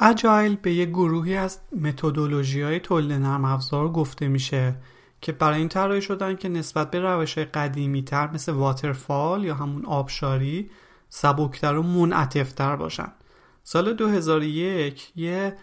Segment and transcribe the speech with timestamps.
[0.00, 4.76] اجایل به یه گروهی از متدولوژی های تولید نرم افزار گفته میشه
[5.20, 9.84] که برای این طراحی شدن که نسبت به روش قدیمی تر مثل واترفال یا همون
[9.84, 10.70] آبشاری
[11.08, 13.12] سبکتر و منعطفتر باشن.
[13.62, 15.56] سال 2001 یه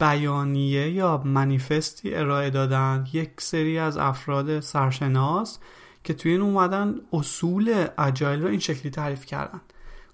[0.00, 5.58] بیانیه یا منیفستی ارائه دادن یک سری از افراد سرشناس
[6.04, 9.60] که توی این اومدن اصول اجایل رو این شکلی تعریف کردن.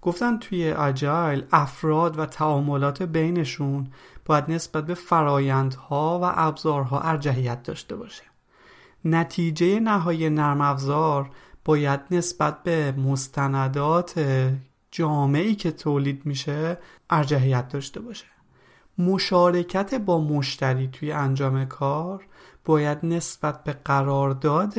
[0.02, 3.86] گفتن توی اجایل افراد و تعاملات بینشون
[4.24, 8.22] باید نسبت به فرایندها و ابزارها ارجحیت داشته باشه.
[9.04, 11.30] نتیجه نهایی نرم افزار
[11.64, 14.26] باید نسبت به مستندات
[14.90, 16.78] جامعی که تولید میشه
[17.10, 18.26] ارجحیت داشته باشه.
[18.98, 22.26] مشارکت با مشتری توی انجام کار
[22.64, 24.74] باید نسبت به قرارداد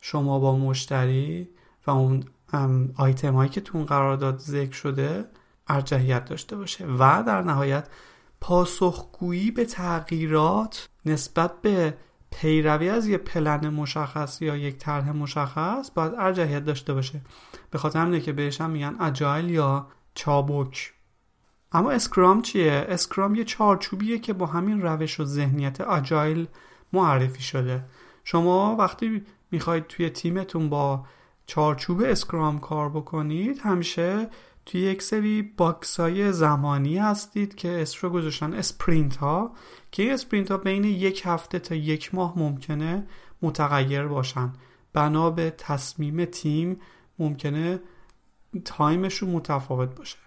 [0.00, 1.48] شما با مشتری
[1.86, 2.24] و اون
[2.96, 5.24] آیتم هایی که تو اون قرارداد ذکر شده
[5.68, 7.88] ارجحیت داشته باشه و در نهایت
[8.40, 11.94] پاسخگویی به تغییرات نسبت به
[12.30, 17.20] پیروی از یه پلن مشخص یا یک طرح مشخص باید ارجحیت داشته باشه.
[17.70, 20.92] به خاطر همینه که بهش هم میگن اجایل یا چابک.
[21.72, 26.48] اما اسکرام چیه؟ اسکرام یه چارچوبیه که با همین روش و ذهنیت اجایل
[26.92, 27.84] معرفی شده.
[28.24, 31.04] شما وقتی می‌خواید توی تیمتون با
[31.46, 34.28] چارچوب Scrum کار بکنید همیشه
[34.66, 39.52] توی یک سری box های زمانی هستید که اسم رو گذاشتن sprint ها
[39.92, 43.06] که این sprint ها بین یک هفته تا یک ماه ممکنه
[43.42, 44.52] متغیر باشن.
[44.92, 46.80] بنا به تصمیم تیم
[47.18, 47.80] ممکنه
[48.64, 50.18] time شون متفاوت باشه.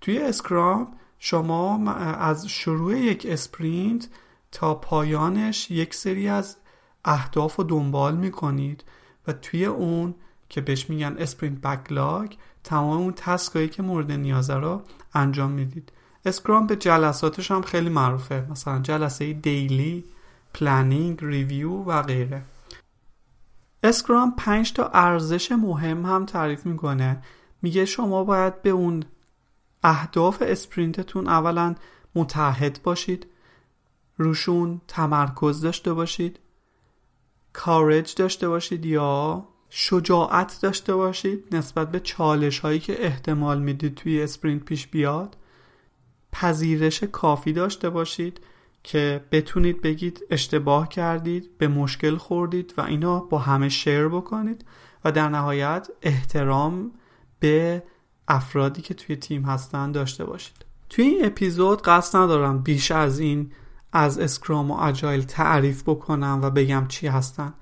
[0.00, 4.08] توی Scrum شما از شروع یک sprint
[4.52, 6.56] تا پایانش یک سری از
[7.04, 8.84] اهداف رو دنبال می‌کنید
[9.26, 10.14] و توی اون
[10.48, 12.32] که بهش میگن sprint backlog
[12.64, 14.82] تمام اون task ایی که مورد نیازه رو
[15.14, 15.92] انجام می‌دید.
[16.24, 18.46] Scrum به جلساتش هم خیلی معروفه.
[18.50, 20.04] مثلا جلسه daily
[20.54, 22.42] planning review و غیره.
[23.82, 27.22] Scrum پنج تا ارزش مهم هم تعریف می‌کنه.
[27.62, 29.04] میگه شما باید به اون
[29.82, 31.74] اهداف sprint تون اولا
[32.14, 33.26] متعهد باشید
[34.16, 36.38] روشون تمرکز داشته باشید
[37.52, 44.22] courage داشته باشید یا شجاعت داشته باشید نسبت به چالش هایی که احتمال می‌دید توی
[44.22, 45.36] sprint پیش بیاد.
[46.32, 48.40] پذیرش کافی داشته باشید
[48.82, 54.64] که بتونید بگید اشتباه کردید به مشکل خوردید و اینا با همه share بکنید
[55.04, 56.92] و در نهایت احترام
[57.40, 57.82] به
[58.28, 60.64] افرادی که توی تیم هستن داشته باشید.
[60.90, 63.52] توی این اپیزود قصد ندارم بیش از این
[63.92, 67.54] از اسکرام و اجایل تعریف بکنم و بگم چی هستن.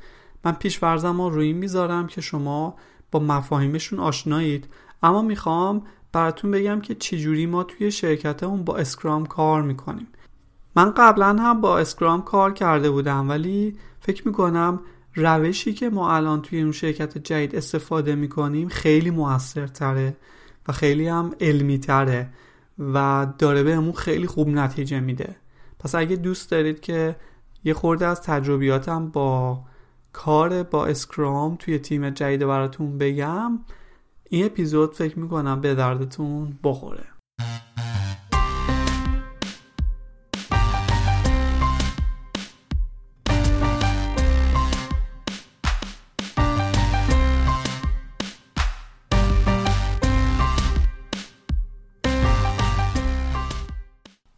[0.46, 2.74] من پیشورزم رو روی می‌ذارم که شما
[3.10, 4.68] با مفاهیمشون آشنایید.
[5.02, 10.06] اما می‌خوام براتون بگم که چجوری ما توی شرکتمون با اسکرام کار می‌کنیم.
[10.76, 14.80] من قبلا هم با اسکرام کار کرده بودم ولی فکر می‌کنم
[15.14, 20.16] روشی که ما الان توی اون شرکت جدید استفاده می‌کنیم خیلی موثرتره
[20.68, 22.28] و خیلی هم علمی تره
[22.78, 25.36] و داره بهمون خیلی خوب نتیجه میده.
[25.78, 27.16] پس اگه دوست دارید که
[27.64, 29.60] یه خورده از تجربیاتم با
[30.16, 33.60] کار با اسکرام توی تیم جدید براتون بگم.
[34.30, 37.04] این اپیزود فکر می‌کنم به دردتون بخوره.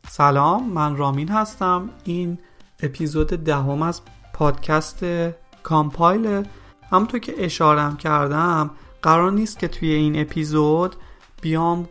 [0.09, 1.91] سلام من رامین هستم.
[2.05, 2.39] این
[2.83, 4.03] اپیزود دهم از
[4.35, 5.05] پادکست
[5.69, 6.43] کامپایل
[6.91, 8.71] همونطور که اشارم کردم
[9.03, 10.97] قرار نیست که توی این اپیزود
[11.43, 11.89] بیام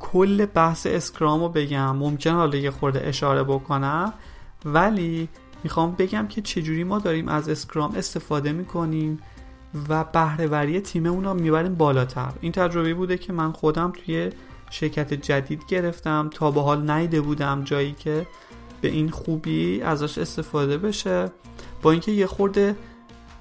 [0.00, 1.96] کل بحث Scrum رو بگم.
[1.96, 4.12] ممکن حالا یه خورده اشاره بکنم
[4.64, 5.28] ولی
[5.64, 9.20] می‌خوام بگم که چجوری ما داریم از Scrum استفاده می‌کنیم
[9.88, 12.32] و بهرهوری تیممون رو می‌بریم بالاتر.
[12.40, 14.30] این تجربه بوده که من خودم توی
[14.70, 16.30] شرکت جدید گرفتم.
[16.34, 18.26] تا به حال نیده بودم جایی که
[18.80, 21.30] به این خوبی ازش استفاده بشه.
[21.82, 22.76] با اینکه یه خورده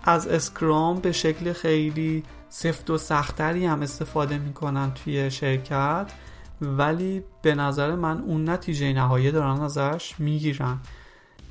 [0.06, 6.12] از اسکرام به شکل خیلی سفت و سختری هم استفاده می‌کنن توی شرکت
[6.62, 10.78] ولی به نظر من اون نتیجه نهایی دارن ازش می‌گیرن.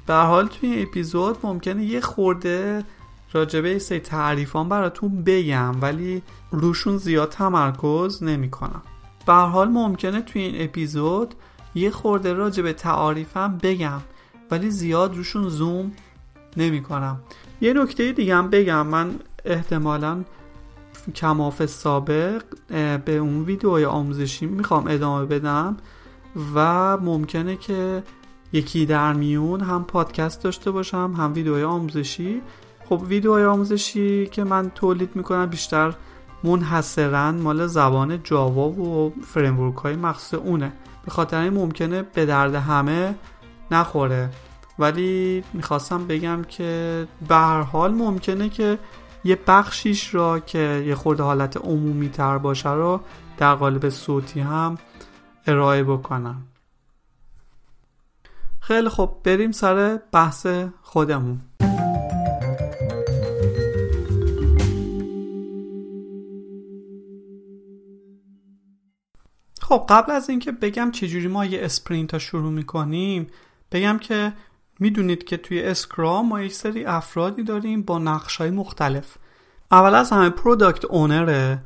[0.07, 2.85] به حال توی اپیزود ممکنه یه خورده
[3.33, 8.83] راجبه سه تعریفان براتون بگم ولی روشون زیاد تمرکز نمی‌کنم.
[9.27, 11.35] به حال ممکنه توی این اپیزود
[11.75, 14.01] یه خورده راجع به تعاریفم بگم
[14.51, 15.93] ولی زیاد روشون زوم
[16.57, 17.21] نمی کنم
[17.65, 18.87] یه نکته دیگه هم بگم.
[18.87, 19.15] من
[19.45, 20.25] احتمالا
[21.15, 22.43] کماف سابق
[23.05, 25.77] به اون ویدیوی آموزشی می‌خوام ادامه بدم
[26.55, 28.03] و ممکنه که
[28.53, 32.43] یکی در میون هم پادکست داشته باشم هم ویدیوهای آموزشی.
[32.89, 35.95] خب ویدیوهای آموزشی که من تولید می‌کنم بیشتر
[36.45, 40.73] منحصرا مال زبان جاوا و فریمورک های مخصوص اونه.
[41.05, 43.15] به خاطر این ممکنه به درد همه
[43.71, 44.31] نخوره.
[44.79, 48.79] ولی می‌خواستم بگم که به هر حال ممکنه که
[49.25, 53.01] یه بخشیش را که یه خورده حالت عمومی تر باشه رو
[53.39, 54.79] در قالب صوتی هم
[55.47, 56.43] ارائه بکنم.
[58.61, 60.47] خیلی خب بریم سر بحث
[60.83, 61.41] خودمون.
[69.61, 73.27] خب قبل از اینکه بگم چجوری ما یه sprint ها شروع می‌کنیم
[73.73, 74.33] بگم که
[74.79, 79.17] می‌دونید که توی Scrum ما یک سری افرادی داریم با نقش های مختلف.
[79.71, 81.63] اول از همه product owner ه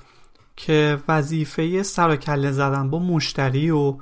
[0.56, 3.96] که وظیفه سر کله زدن با مشتری و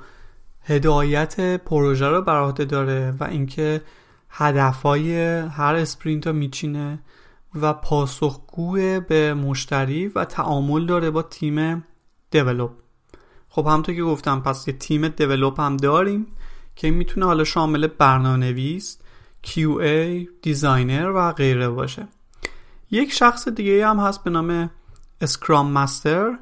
[0.63, 3.81] هدایت پروژه رو بر عهده داره و اینکه
[4.29, 6.99] هدفهای هر sprint رو میچینه
[7.61, 11.83] و پاسخگو به مشتری و تعامل داره با تیم
[12.31, 12.71] develop
[13.49, 16.27] خب همونطور که گفتم پس یه تیم develop هم داریم.
[16.77, 18.97] که می‌تونه حالا شامل برنامه نویس
[19.47, 22.07] QA designer و غیره باشه.
[22.91, 24.69] یک شخص دیگه هم هست به نام
[25.21, 26.37] Scrum master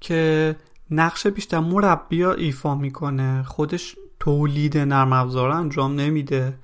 [0.00, 0.56] که
[0.90, 3.42] نقش بیشتر مربی ایفا می‌کنه.
[3.42, 6.58] خودش تولید نرم افزار انجام نمیده.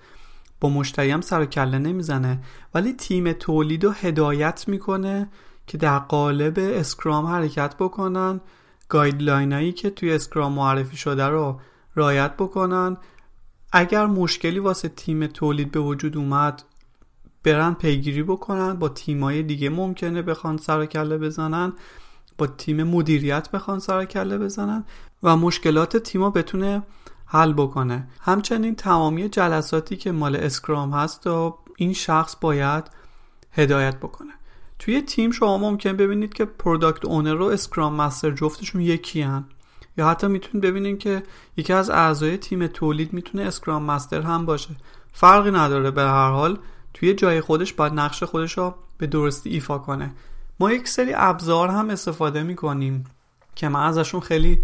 [0.60, 2.40] با مشتری هم سر کله نمی‌زنه.
[2.74, 5.28] ولی تیم تولید رو هدایت می‌کنه
[5.66, 8.40] که در قالب Scrum حرکت بکنن.
[8.88, 11.60] guideline هایی که توی Scrum معرفی شده رو
[11.94, 12.96] رعایت بکنن.
[13.78, 16.62] اگر مشکلی واسه تیم تولید به وجود اومد
[17.44, 21.72] برن پیگیری بکنن با تیمای دیگه ممکنه بخوان سر کله بزنن
[22.38, 24.84] با تیم مدیریت بخوان سر کله بزنن
[25.22, 26.82] و مشکلات تیما بتونه
[27.26, 32.84] حل بکنه همچنین تمامی جلساتی که مال Scrum هست و این شخص باید
[33.52, 34.32] هدایت بکنه
[34.78, 39.44] توی تیم شما ممکن ببینید که product owner و Scrum master جفتشون یکی هن.
[39.98, 41.22] یا حتی می‌تونید ببینید که
[41.56, 44.70] یکی از اعضای تیم تولید می‌تونه Scrum master هم باشه.
[45.12, 46.58] فرقی نداره به هر حال.
[46.94, 50.14] توی جای خودش باید نقش خودش رو به درستی ایفا کنه.
[50.60, 53.04] ما یک سری ابزار هم استفاده می‌کنیم
[53.54, 54.58] که من ازشون خیلی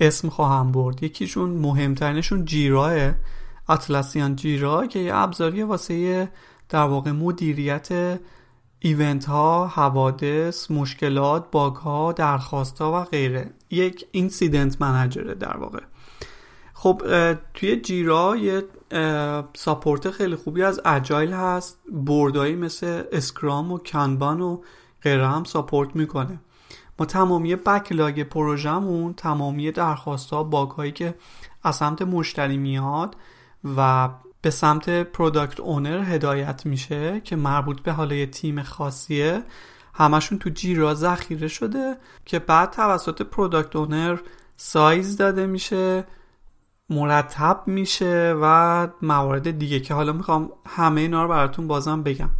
[0.00, 1.02] اسم خواهم برد.
[1.02, 3.14] یکیشون مهمترینشون Jira
[3.68, 6.28] ه Atlassian Jira که یه ابزاری واسه
[6.68, 8.18] در واقع مدیریت
[8.80, 13.50] event ها حوادث مشکلات bug ها درخواست ها و غیره.
[13.70, 15.82] یک incident manager ه در واقع.
[16.74, 17.02] خب
[17.54, 18.64] توی Jira یه
[19.54, 21.78] support خیلی خوبی از Agile هست.
[21.92, 24.60] board ایی مثل Scrum و Kanban و
[25.02, 26.40] غیره هم support می‌کنه.
[26.98, 31.14] ما تمامی backlog پروژمون تمامی درخواست ها bug هایی که
[31.62, 33.16] از سمت مشتری میاد
[33.76, 34.08] و
[34.42, 39.42] به سمت product owner هدایت میشه که مربوط به حالا تیم خاصیه.
[39.94, 44.18] همشون تو Jira ذخیره شده که بعد توسط product owner
[44.56, 46.04] سایز داده میشه
[46.90, 52.30] مرتب میشه و موارد دیگه که حالا می‌خوام همه اینا رو براتون بازم بگم.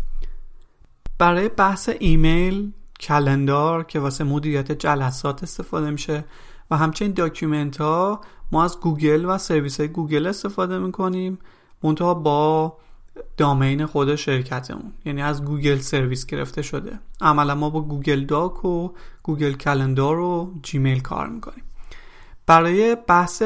[1.18, 6.24] برای بحث ایمیل calendar که واسه مدیریت جلسات استفاده میشه
[6.70, 8.20] و همچنین document ها
[8.52, 11.38] ما از گوگل و سرویس های گوگل استفاده می‌کنیم.
[11.82, 12.76] منتها با
[13.36, 16.98] domain خود شرکتمون یعنی از گوگل سرویس گرفته شده.
[17.20, 18.90] عملا ما با Google Doc و
[19.22, 21.64] Google Calendar و Gmail کار می‌کنیم.
[22.46, 23.42] برای بحث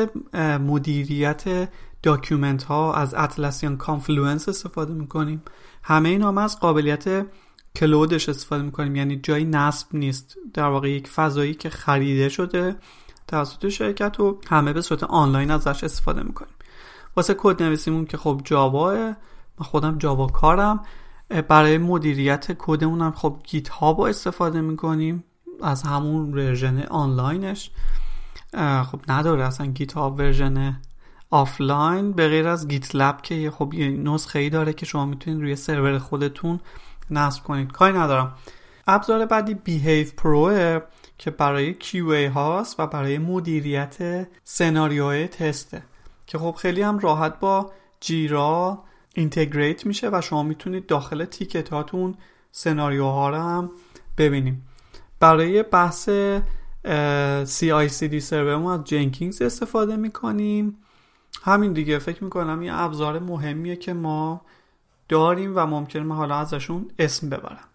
[0.61, 1.69] مدیریت
[2.03, 5.43] document ها از Atlassian Confluence استفاده می‌کنیم.
[5.83, 7.27] همه اینا از قابلیت
[7.77, 8.97] cloud ش استفاده می‌کنیم.
[8.97, 10.37] یعنی جایی نصب نیست.
[10.55, 12.77] در واقع یک فضایی که خریده شده
[13.29, 16.55] توسط شرکت و همه به صورت آنلاین ازش استفاده می‌کنیم.
[17.17, 20.85] واسه کد نویسیمون که خب Java من خودم Java کارم.
[21.49, 25.25] برای مدیریت کدمون هم خب GitHub استفاده می‌کنیم.
[25.63, 27.71] از همون version آنلاینش.
[28.85, 30.81] خب نداره اصلا GitHub version
[31.31, 32.13] آفلاین.
[32.13, 35.99] به غیر از GitLab که خب یه نسخه ای داره که شما می‌تونید روی سرور
[35.99, 36.61] خودتون
[37.11, 37.73] نصب کنید.
[37.73, 38.35] کاری ندارم.
[38.87, 40.81] ابزار بعدی Behave Pro
[41.19, 45.83] که برای QA هاست و برای مدیریت سناریوهای تسته
[46.27, 48.83] که خب خیلی هم راحت با Jira
[49.15, 52.15] integrate میشه و شما می‌تونید داخل ticket هاتون
[52.53, 53.71] سناریوها رو هم
[54.19, 54.69] ببینیم.
[55.21, 56.09] برای بحث
[57.45, 60.79] CI/CD سرور ما از جنکینز استفاده می‌کنیم.
[61.43, 64.41] همین دیگه فکر می‌کنم یه ابزار مهمیه که ما
[65.09, 67.69] داریم و ممکنه من حالا ازشون اسم ببرم.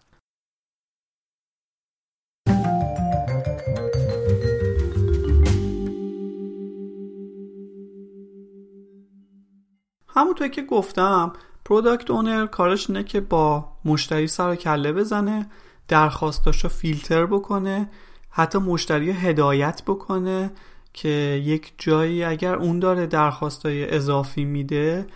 [10.18, 11.32] همونطور که گفتم
[11.64, 15.50] پروداکت اونر کارش اینه که با مشتری سر کله بزنه
[15.88, 17.90] درخواستاش رو فیلتر بکنه
[18.30, 20.50] حتی مشتری هدایت بکنه
[20.92, 21.08] که
[21.44, 25.06] یک جایی اگر اون داره درخواستای اضافی میده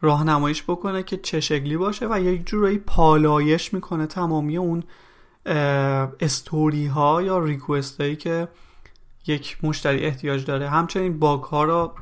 [0.00, 4.82] راهنماییش بکنه که چه شکلی باشه و یک جورایی پالایش می‌کنه تمامی اون
[6.20, 8.48] استوری ها یا ریکوست هایی که
[9.26, 10.68] یک مشتری احتیاج داره.
[10.68, 11.92] همچنین باگ ها رو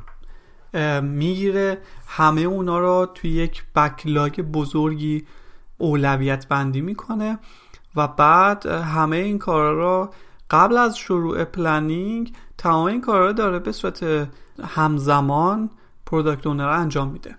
[1.03, 1.79] می‌گیره.
[2.07, 5.27] همه اونا رو توی یک بکلاگ بزرگی
[5.79, 7.39] اولویت بندی می‌کنه
[7.97, 10.11] و بعد همه این کارا رو
[10.51, 14.29] قبل از شروع planning تمام این کارا رو داره به صورت
[14.65, 15.71] همزمان
[16.07, 17.37] product owner انجام میده.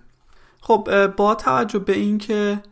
[0.60, 2.62] خب با توجه به اینکه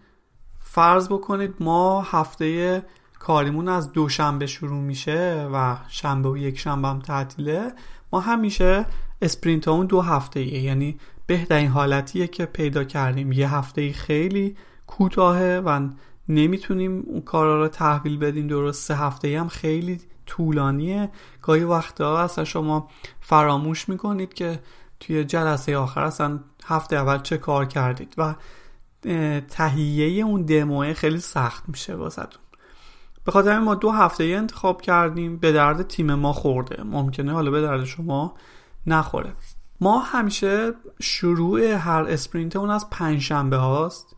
[0.61, 2.83] فرض بکنید ما هفته
[3.19, 7.73] کاریمون از دوشنبه شروع میشه و شنبه و یک شنبه هم تعطیله
[8.13, 8.87] ما همیشه
[9.23, 13.33] sprint امون دو هفته ایه یعنی بهترین حالتیه که پیدا کردیم.
[13.33, 15.89] یه هفته خیلی کوتاهه و
[16.29, 18.89] نمی‌تونیم اون کارا رو تحویل بدیم درست.
[18.89, 21.11] سه هفته هم خیلی طولانیه.
[21.43, 22.89] گاهی وقتا اصلا شما
[23.21, 24.61] فراموش می‌کنید که
[25.01, 28.35] توی جلسه آخر اصلا هفته اول چه کار کردید و
[29.49, 32.42] تهیه اون دموه خیلی سخت میشه واسهتون.
[33.25, 36.83] به خاطر ما دو هفته انتخاب کردیم به درد تیم ما خورده.
[36.83, 38.35] ممکنه حالا به درد شما
[38.87, 39.33] نخوره.
[39.81, 44.17] ما همیشه شروع هر sprint امون از پنجشنبه هاست.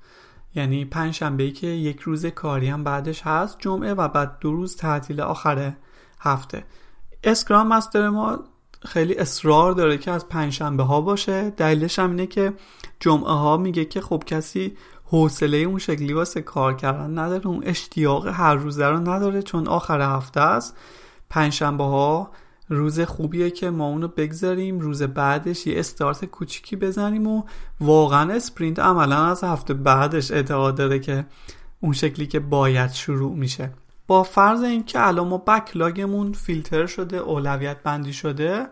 [0.54, 4.76] یعنی پنجشنبه ای که یک روز کاری هم بعدش هست جمعه و بعد دو روز
[4.76, 5.72] تعطیل آخر
[6.20, 6.64] هفته.
[7.24, 8.38] Scrum master ما
[8.84, 11.50] خیلی اصرار داره که از پنجشنبه ها باشه.
[11.50, 12.52] دلیلش هم اینه که
[13.00, 17.46] جمعه ها میگه که خب کسی حوصله اون شکلی واسه کار کردن نداره.
[17.46, 20.76] اون اشتیاق هر روزه رو نداره چون آخر هفته است.
[21.30, 22.30] پنجشنبه ها
[22.68, 24.80] روز خوبیه که ما اونو بگذاریم.
[24.80, 27.42] روز بعدش یه استارت کوچیکی بزنیم و
[27.80, 31.26] واقعا sprint عملا از هفته بعدش اعتقاد داره که
[31.80, 33.70] اون شکلی که باید شروع میشه.
[34.06, 38.66] با فرض اینکه الان ما backlog مون فیلتر شده اولویت بندی شده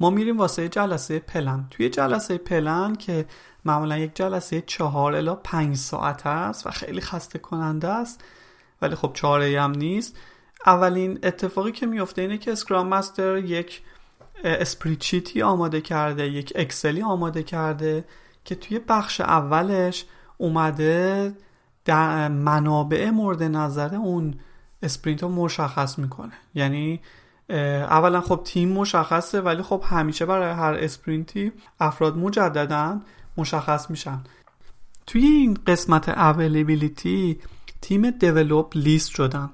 [0.00, 1.66] ما میریم واسه جلسه پلن.
[1.70, 3.26] توی جلسه پلن که
[3.66, 8.24] معمولا یک جلسه چهار الی پنج ساعت است و خیلی خسته کننده است
[8.82, 10.16] ولی خب چاره هم نیست.
[10.66, 13.82] اولین اتفاقی که میفته اینه که Scrum Master یک
[14.44, 18.04] spreadsheet ی آماده کرده یک Excel ی آماده کرده
[18.44, 20.04] که توی بخش اولش
[20.38, 21.32] اومده
[21.84, 24.34] در منابع مورد نظر اون
[24.82, 26.32] sprint رو مشخص می‌کنه.
[26.54, 27.00] یعنی
[27.50, 33.00] اولا خب تیم مشخصه ولی خب همیشه برای هر sprint ی افراد مجددا
[33.36, 34.20] مشخص میشن.
[35.06, 37.40] توی این قسمت اویلیبیلیتی
[37.80, 39.50] تیم دیولوب لیست شدن.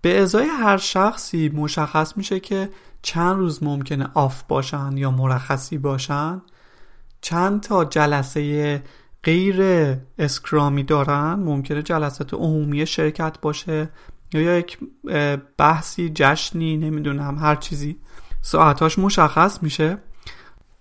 [0.00, 2.68] به ازای هر شخصی مشخص میشه که
[3.02, 6.42] چند روز ممکنه آف باشن یا مرخصی باشن.
[7.20, 8.82] چند تا جلسه
[9.22, 9.62] غیر
[10.18, 11.34] اسکرامی دارن.
[11.34, 13.88] ممکنه جلسات عمومی شرکت باشه
[14.32, 14.78] یا یک
[15.58, 17.96] بحثی جشنی نمی‌دونم هر چیزی.
[18.42, 19.98] ساعتاش مشخص میشه.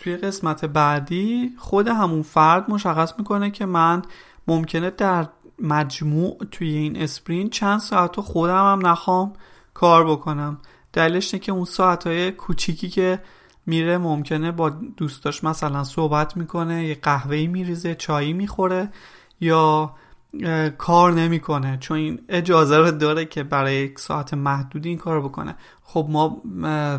[0.05, 4.01] توی قسمت بعدی خود همون فرد مشخص می‌کنه که من
[4.47, 5.27] ممکنه در
[5.59, 9.33] مجموع توی این اسپرین چند ساعت خودم هم نخوام
[9.73, 10.57] کار بکنم.
[10.93, 13.19] دلیلش که اون ساعت های کوچیکی که
[13.65, 18.89] میره ممکنه با دوستاش مثلا صحبت می‌کنه یه قهوهی میریزه چایی می‌خوره
[19.39, 19.95] یا
[20.77, 25.55] کار نمی‌کنه چون این اجازه رو داره که برای یک ساعت محدودی این کار بکنه.
[25.83, 26.41] خب ما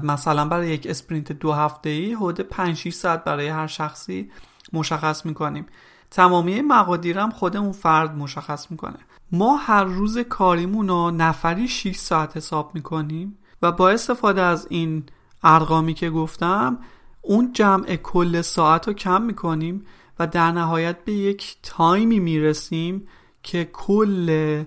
[0.02, 4.30] مثلا برای یک sprint دو هفته ای حدود 5 6 ساعت برای هر شخصی
[4.72, 5.66] مشخص می‌کنیم.
[6.10, 8.98] تمامی مقادیرم خود اون فرد مشخص می‌کنه.
[9.32, 15.04] ما هر روز کاریمون رو نفری 6 ساعت حساب می‌کنیم و با استفاده از این
[15.42, 16.78] ارقامی که گفتم
[17.22, 19.86] اون جمع کل ساعت رو کم می‌کنیم
[20.18, 23.08] و در نهایت به یک time ی می‌رسیم
[23.46, 24.64] که کل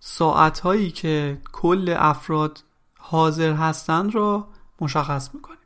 [0.00, 2.64] ساعت هایی که کل افراد
[2.98, 4.46] حاضر هستند رو
[4.80, 5.58] مشخص می‌کنیم.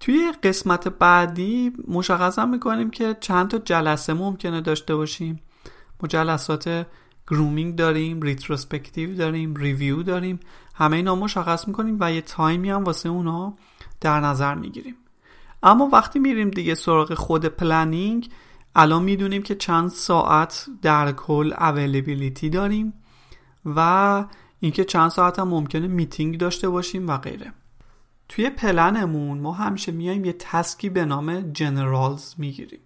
[0.00, 5.40] توی قسمت بعدی مشخص هم می‌کنیم که چند تا جلسه ممکنه داشته باشیم.
[6.02, 6.86] ما جلسات
[7.28, 10.40] grooming داریم retrospective داریم review داریم.
[10.74, 13.54] همه اینا مشخص می‌کنیم و یه time ی هم واسه اونا
[14.00, 14.96] در نظر می‌گیریم.
[15.62, 18.30] اما وقتی میریم دیگه سراغ خود planning
[18.74, 22.92] الان می‌دونیم که چند ساعت در کل availability داریم
[23.64, 24.24] و
[24.60, 27.52] اینکه چند ساعت هم ممکنه میتینگ داشته باشیم و غیره.
[28.28, 32.80] توی پلنمون ما همیشه میایم یه task ی به نام generals می‌گیریم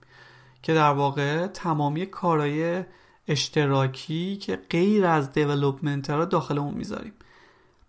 [0.62, 2.84] که در واقع تمامی کارهای
[3.28, 7.12] اشتراکی که غیر از development را داخل اون می‌ذاریم.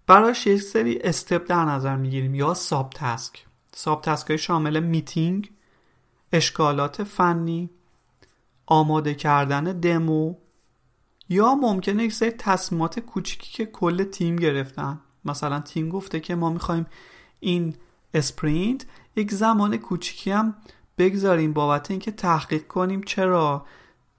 [0.08, 5.52] براش یک سری step در نظر می‌گیریم یا subtask subtask های شامل میتینگ
[6.32, 7.70] اشکالات فنی
[8.66, 10.36] آماده کردن دمو
[11.30, 15.00] یا ممکنه یک سری تصمیمات کوچیکی که کل تیم گرفتن.
[15.26, 16.86] مثلا تیم گفته که ما می‌خوایم
[17.40, 17.76] این
[18.14, 18.86] sprint
[19.16, 20.56] یک زمان کوچیکی هم
[20.98, 23.66] بگذاریم بابت اینکه تحقیق کنیم چرا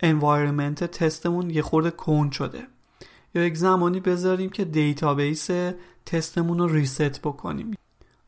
[0.01, 2.67] environment test مون یه خورده کند شده.
[3.35, 5.51] یا یک زمانی بذاریم که database
[6.07, 7.75] تستمون رو ریست بکنیم.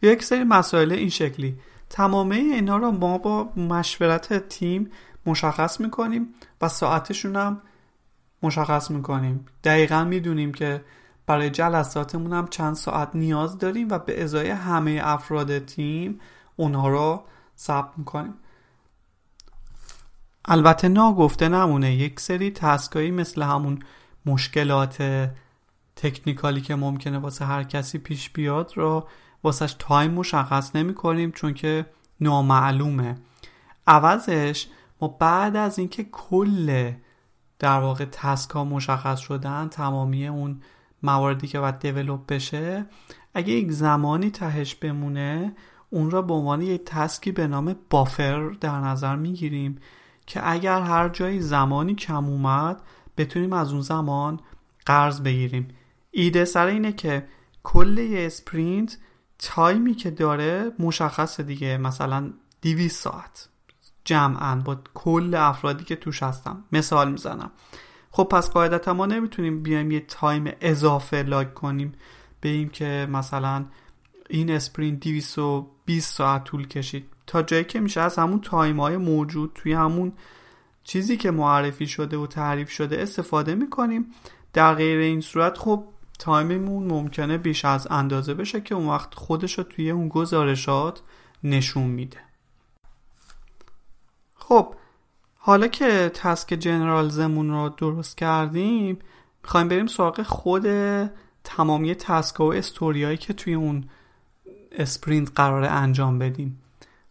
[0.03, 1.59] یا یک سری مسائل این شکلی.
[1.91, 4.91] تمامه اینا رو ما با مشورت تیم
[5.29, 7.61] مشخص می‌کنیم و ساعتشون هم
[8.43, 9.47] مشخص می‌کنیم.
[9.65, 10.85] دقیقا می‌دونیم که
[11.27, 16.21] برای جلساتمون هم چند ساعت نیاز داریم و به ازای همه افراد تیم
[16.57, 17.23] اونها رو
[17.59, 18.35] ثبت می‌کنیم.
[20.45, 23.79] البته ناگفته نمونه یک سری تسکایی مثل همون
[24.27, 25.03] مشکلات
[25.97, 29.09] technical ی که ممکنه واسه هر کسی پیش بیاد رو
[29.45, 31.87] واسهش time مشخص نمی کنیم چون که
[32.21, 33.17] نامعلومه.
[33.87, 34.67] عوضش
[35.01, 36.93] ما بعد از اینکه کل
[37.59, 40.61] در واقع task ها مشخص شدن تمامی اون
[41.03, 42.87] مواردی که باید develop بشه
[43.35, 45.55] اگه یک زمانی تهش بمونه
[45.91, 49.79] اون را به عنوان یک task ی به نام buffer در نظر می‌گیریم
[50.27, 52.83] که اگر هر جایی زمانی کم اومد
[53.17, 54.41] بتونیم از اون زمان
[54.87, 55.69] قرض بگیریم.
[56.11, 57.27] ایده سر اینه که
[57.63, 58.99] کل یه sprint
[59.39, 63.49] time ی که داره مشخصه دیگه مثلا 200 ساعت.
[64.09, 66.65] جمعا با کل افرادی که توش هستم.
[66.73, 67.51] مثال می‌زنم.
[68.11, 71.93] خب پس قاعدتا ما نمی‌تونیم بیایم یه time اضافه log کنیم
[72.43, 73.65] این که مثلا
[74.31, 77.07] این sprint 220 ساعت طول کشید.
[77.27, 80.13] تا جایی که میشه از همون time های موجود توی همون
[80.85, 84.07] چیزی که معرفی شده و تعریف شده استفاده می‌کنیم.
[84.53, 85.85] در غیر این صورت خب
[86.19, 91.03] time مون ممکنه بیش از اندازه بشه که اون وقت خودش رو توی اون گزارشات
[91.45, 92.28] نشون میده.
[94.49, 94.75] خب
[95.37, 98.99] حالا که task generals مون رو درست کردیم
[99.43, 100.67] می‌خوایم بریم سراغ خود
[101.45, 103.85] تمامی task و استوریایی که توی اون
[104.73, 106.63] sprint قرار انجام بدیم.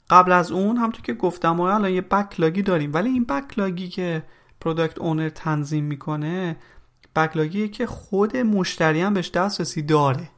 [0.09, 2.93] قبل از اون همطور که گفتم ما الان یه backlog ی داریم.
[2.93, 4.23] ولی این backlog ی که
[4.61, 6.57] product owner تنظیم می‌کنه
[7.15, 10.29] backlog یه که خود مشتری هم بهش دسترسی داره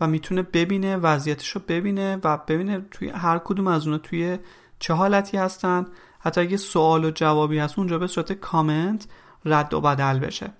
[0.00, 4.38] و می‌تونه ببینه وضعیتش رو ببینه و ببینه توی هر کدوم از اونها توی
[4.78, 5.86] چه حالتی هستن.
[6.18, 9.06] حتی اگه سوال و جوابی هست اونجا به صورت کامنت
[9.44, 10.52] رد و بدل بشه.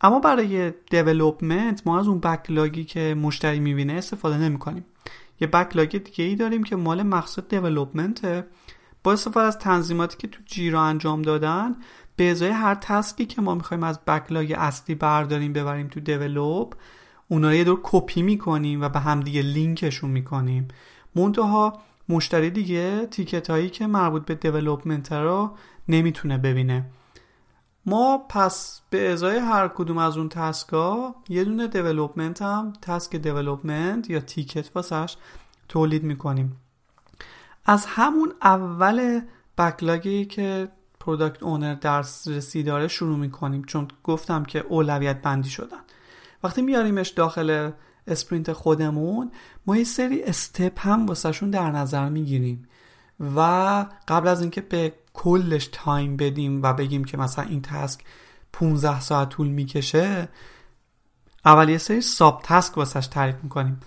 [0.00, 4.84] اما برای development ما از اون backlog ی که مشتری می‌بینه استفاده نمی کنیم
[5.40, 8.46] یه backlog دیگه ای داریم که مال مقصد development ه
[9.04, 11.76] با استفاده از تنظیماتی که تو Jira انجام دادن
[12.16, 16.74] به ازای هر task ی که ما می‌خوایم از backlog اصلی برداریم ببریم تو develop
[17.28, 20.68] اونا رو یه دور کپی می‌کنیم و به هم دیگه لینکشون می‌کنیم.
[21.14, 25.56] منتها مشتری دیگه ticket هایی که مربوط به development رو
[25.88, 26.84] نمی‌تونه ببینه.
[27.86, 33.16] ما پس به ازای هر کدوم از اون task ا یه دونه development هم task
[33.16, 35.16] development یا ticket واسش
[35.68, 36.56] تولید می‌کنیم.
[37.66, 39.20] از همون اول
[39.58, 40.68] backlog ی که
[41.00, 45.80] product owner درس داره شروع می‌کنیم چون گفتم که اولویت بندی شدن.
[46.44, 47.70] وقتی میاریمش داخل
[48.06, 49.32] sprint خودمون
[49.66, 52.68] ما یه سری step هم واسهشون در نظر می‌گیریم
[53.36, 53.40] و
[54.08, 58.00] قبل از اینکه به کلش time بدیم و بگیم که مثلا این task
[58.52, 60.28] 15 ساعت طول می‌کشه
[61.44, 63.80] اول یه سری subtask واسش تعریف می‌کنیم.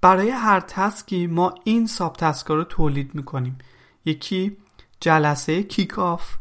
[0.00, 3.58] برای هر task ی ما این subtask رو تولید می‌کنیم.
[4.04, 4.56] یکی
[5.00, 6.36] جلسه kickoff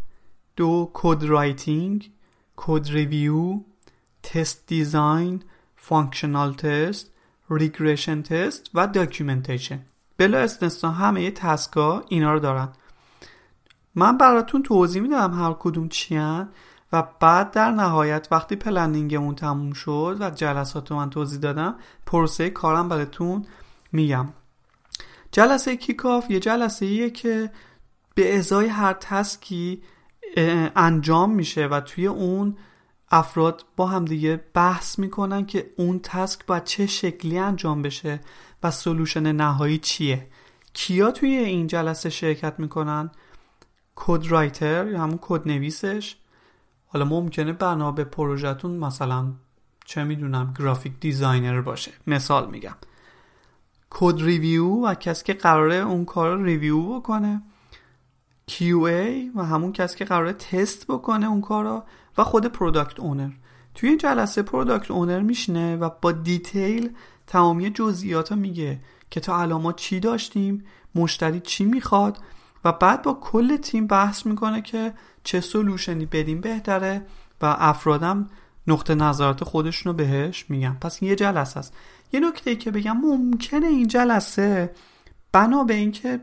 [0.55, 2.11] دو code writing
[2.55, 3.59] code review
[4.23, 5.43] test design
[5.75, 7.12] functional test
[7.57, 9.79] regression test و documentation.
[10.17, 12.69] بلا استثنا همه task ا اینا رو دارن.
[13.95, 16.49] من براتون توضیح میدم هر کدوم چیان
[16.93, 22.49] و بعد در نهایت وقتی planning مون تموم شد و جلسات من توضیح دادم پروسه
[22.49, 23.45] کارم براتون
[23.91, 24.29] میگم.
[25.31, 27.51] جلسه kickoff یه جلسه ایه که
[28.15, 29.83] به ازای هر task ی
[30.75, 32.57] انجام میشه و توی اون
[33.15, 38.19] افراد با هم دیگه بحث می‌کنن که اون task باید چه شکلی انجام بشه
[38.63, 40.27] و solution نهایی چیه.
[40.73, 43.11] کیا توی این جلسه شرکت می‌کنن؟
[43.95, 46.15] code writer یا همون کد نویسش؟
[46.87, 49.31] حالا ممکنه بنا به پروژهتون مثلا
[49.85, 51.91] چه می‌دونم graphic designer باشه.
[52.07, 52.75] مثال میگم.
[53.89, 57.41] code reviewer کسی که قراره اون کار رو review بکنه.
[58.51, 61.83] QA و همون کسی که قراره تست بکنه اون کار رو.
[62.17, 63.29] و خود product owner
[63.75, 66.95] توی این جلسه product owner میشینه و با detail
[67.27, 70.63] تمامی جزئیات رو میگه که تا الان ما چی داشتیم
[70.95, 72.17] مشتری چی می‌خواد
[72.65, 77.05] و بعد با کل تیم بحث می‌کنه که چه solution ی بدیم بهتره
[77.41, 78.29] و افرادم
[78.67, 80.77] نقطه نظرات خودشون رو بهش میگن.
[80.81, 81.73] پس یه جلسه است.
[82.13, 84.73] یه نکته که بگم ممکنه این جلسه
[85.31, 86.19] بنا به اینکه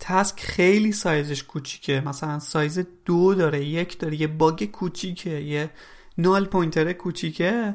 [0.00, 2.02] task خیلی سایزش کوچیکه.
[2.06, 5.70] مثلا سایز دو داره یک داره یه bug کوچیکه یه
[6.18, 7.74] null pointer کوچیکه.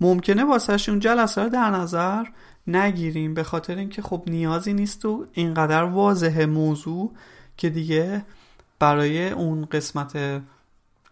[0.00, 2.24] ممکنه واسهش اون جلسه رو در نظر
[2.66, 7.12] نگیریم به خاطر اینکه خب نیازی نیست و اینقدر واضحه موضوع
[7.56, 8.24] که دیگه
[8.78, 10.42] برای اون قسمت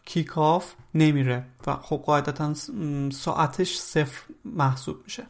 [0.04, 2.54] kickoff نمیره و خب قاعدتا
[3.12, 5.26] ساعتش صفر محسوب میشه.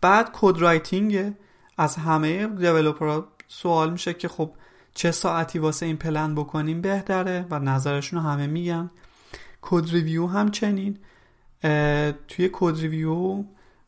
[0.00, 1.32] بعد code writing
[1.78, 4.50] از همه developer ها سوال میشه که خب
[4.94, 8.90] چه ساعتی واسه این پلن بکنیم بهتره و نظرشون همه میگن.
[9.62, 10.98] code review هم چنین
[12.28, 13.44] توی code review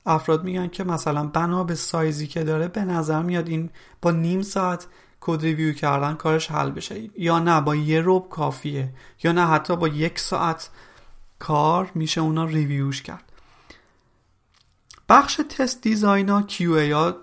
[0.07, 3.71] افراد میگن که مثلا بنا به سایزی که داره به نظر میاد این
[4.03, 4.87] با نیم ساعت
[5.21, 7.21] code review کردن کارش حل بشه.
[7.21, 8.93] یا نه با یه ربع کافیه.
[9.23, 10.71] یا نه حتی با یک ساعت
[11.39, 13.25] کار میشه اونا review ش کرد.
[15.09, 17.17] بخش test design هم QA ها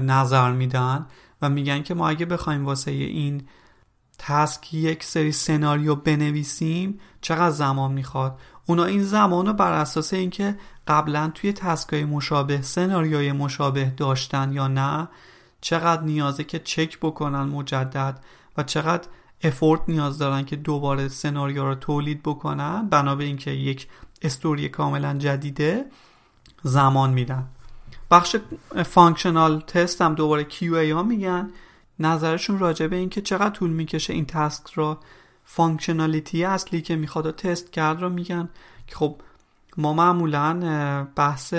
[0.00, 1.06] نظر میدن.
[1.42, 3.42] و میگن که ما اگه بخوایم واسه این
[4.18, 10.56] task یک سری سناریو بنویسیم چقدر زمان می‌خواد؟ اونا این زمان رو بر اساس اینکه
[10.86, 15.08] قبلا توی task ای مشابه سناریوی مشابه داشتن یا نه
[15.60, 18.20] چقدر نیازه که چک بکنن مجدد
[18.56, 19.08] و چقدر
[19.42, 23.88] effort نیاز دارن که دوباره سناریو رو تولید بکنن بنا به اینکه یک
[24.22, 25.84] استوری کاملا جدیده
[26.62, 27.48] زمان میدن.
[28.10, 28.36] بخش
[28.84, 31.50] functional test هم دوباره QA ها میگن.
[31.98, 35.00] نظرشون راجع به اینکه چقدر طول می‌کشه این task رو
[35.44, 38.48] functionality اصلی که می‌خواد تست کرد رو میگن.
[38.86, 39.20] که خب
[39.76, 40.54] ما معمولا
[41.16, 41.54] بحث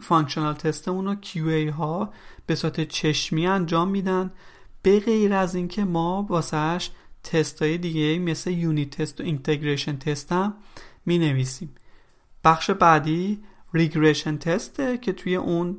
[0.00, 2.12] functional test مون رو QA ها
[2.46, 4.30] به صورت چشمی انجام میدن.
[4.82, 6.90] به غیر از اینکه ما واسهش
[7.24, 10.54] تست های دیگه مثل unit test و integration test هم
[11.06, 11.74] می نویسیم
[12.44, 13.42] بخش بعدی
[13.74, 15.76] regression test ه که توی اون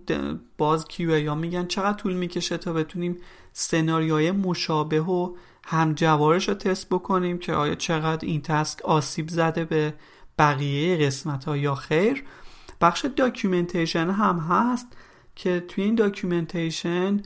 [0.57, 3.17] باز QA ها میگن چقدر طول می‌کشه تا بتونیم
[3.53, 9.93] سناریوهای مشابه و همجوارش رو تست بکنیم که آیا چقدر این task آسیب زده به
[10.39, 12.23] بقیه قسمت ها یا خیر.
[12.81, 14.87] بخش documentation هم هست
[15.35, 17.21] که توی این documentation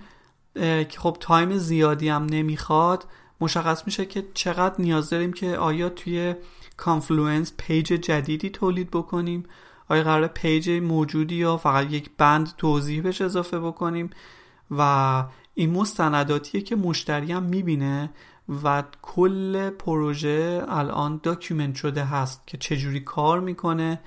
[0.89, 3.05] که خب time زیادی هم نمی‌خواد.
[3.41, 6.35] مشخص میشه که چقدر نیاز داریم که آیا توی
[6.77, 9.43] Confluence page جدیدی تولید بکنیم.
[9.89, 14.09] آیا قراره page موجودی یا فقط یک بند توضیح بهش اضافه بکنیم؟
[14.71, 15.23] و
[15.53, 18.09] این مستنداتیه که مشتری هم می‌بینه
[18.63, 24.01] و کل پروژه الان document شده هست که چجوری کار می‌کنه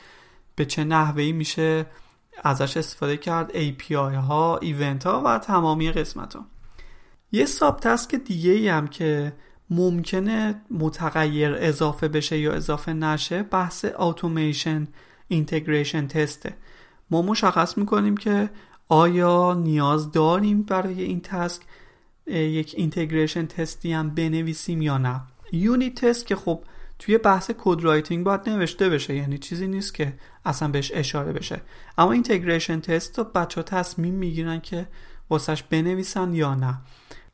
[0.56, 1.86] به چه نحوهی میشه
[2.44, 6.46] ازش استفاده کرد API ها event ها و تمامی قسمت ها
[7.32, 9.32] یه subtask دیگه ای هم که
[9.70, 14.88] ممکنه متغیر اضافه بشه یا اضافه نشه بحث اتوماسیون
[15.32, 16.54] integration test ه
[17.10, 18.50] ما مشخص می‌کنیم که
[18.88, 21.60] آیا نیاز داریم برای این task
[22.26, 25.20] یک integration test ی هم بنویسیم یا نه.
[25.52, 26.64] unit test که خب
[26.98, 30.14] توی بحث code writing باید نوشته بشه یعنی چیزی نیست که
[30.44, 31.60] اصلا بهش اشاره بشه.
[31.98, 34.86] اما integration test رو بچه ها تصمیم می‌گیرن که
[35.30, 36.78] واسش بنویسن یا نه.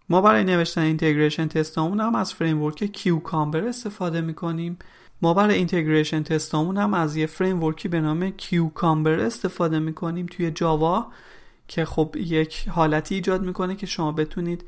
[0.08, 4.78] ما برای نوشتن integration test هم از framework Cucumber استفاده می‌کنیم.
[5.22, 10.26] ما برای integration test امون هم از یه framework ی به نام Cucumber استفاده می‌کنیم
[10.26, 11.06] توی Java
[11.68, 14.64] که خب یک حالتی ایجاد می‌کنه که شما بتونید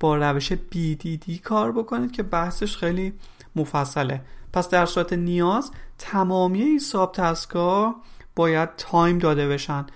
[0.00, 3.12] با روش BDD کار بکنید که بحثش خیلی
[3.56, 4.20] مفصله.
[4.52, 7.94] پس در صورت نیاز تمامی این subtask ا
[8.36, 9.86] باید time داده بشن.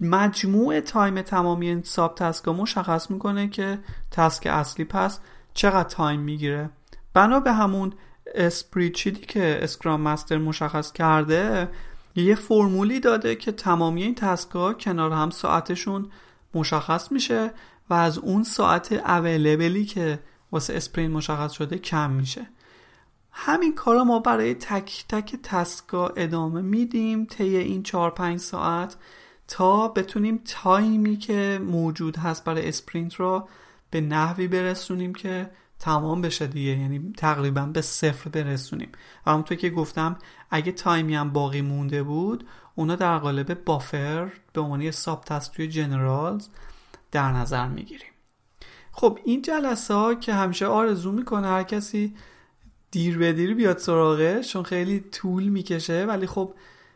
[0.00, 3.78] مجموع time تمامی این subtask ا مشخص می‌کنه که
[4.10, 5.18] task اصلی پس
[5.54, 6.70] چقدر time می‌گیره.
[7.14, 7.92] بنا به همون
[8.34, 11.68] spreadsheet ی که scrum master مشخص کرده
[12.16, 16.10] یه فرمولی داده که تمامی این task ا کنار هم ساعتشون
[16.54, 17.50] مشخص میشه
[17.90, 20.18] و از اون ساعت available ی که
[20.52, 22.46] واسه sprint مشخص شده کم میشه.
[23.30, 28.96] همین کارا ما برای تک تک task ا ادامه میدیم طی این 4 5 ساعت
[29.48, 33.48] تا بتونیم time ی که موجود هست برای sprint رو
[33.90, 35.50] به نحوی برسونیم که
[35.84, 36.70] تمام بشه دیگه.
[36.70, 38.92] یعنی تقریبا به صفر برسونیم.
[39.26, 40.16] و همونطور که گفتم
[40.50, 46.48] اگه تایمی هم باقی مونده بود اونا در قالب بافر به عنوان ساب توی جنرالز
[47.12, 48.12] در نظر می‌گیریم.
[48.92, 52.14] خب این جلسه ها که همیشه آرزو می‌کنه هر کسی
[52.90, 56.54] دیر به دیر بیاد سراغه چون خیلی طول می‌کشه ولی خب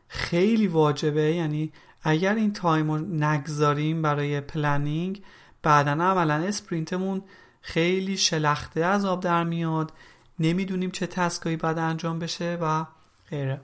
[0.08, 1.34] خیلی واجبه.
[1.34, 1.72] یعنی
[2.02, 5.22] اگر این time رو نگذاریم برای planning
[5.62, 7.22] بعدا عملا sprint مون
[7.60, 9.92] خیلی شلخته از آب در میاد.
[10.38, 12.86] نمی‌دونیم چه task ایی باید انجام بشه و
[13.30, 13.60] غیره.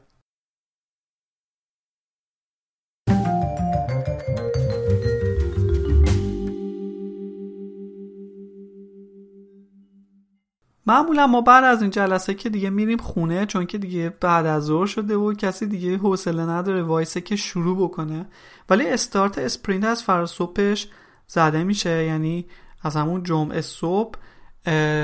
[10.86, 14.64] معمولا ما بعد از این جلسه که دیگه میریم خونه چون که دیگه بعد از
[14.64, 18.26] ظهر شده و کسی دیگه حوصله نداره وایسه که شروع بکنه.
[18.70, 20.88] ولی start sprint از فردا صبحش
[21.26, 22.04] زده میشه.
[22.04, 22.46] یعنی
[22.84, 24.18] از همون جمعه صبح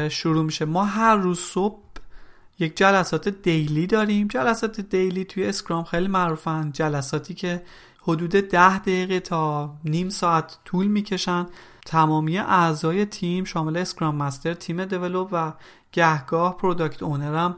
[0.09, 0.65] شروع میشه.
[0.65, 1.83] ما هر روز صبح
[2.59, 4.29] یک جلسات daily داریم.
[4.29, 6.71] جلسات daily توی Scrum خیلی معروفن.
[6.73, 7.63] جلساتی که
[8.03, 11.47] حدود ده دقیقه تا نیم ساعت طول می‌کشن.
[11.87, 15.53] تمامی اعضای تیم شامل Scrum master تیم develop و
[15.93, 17.55] گهگاه product owner م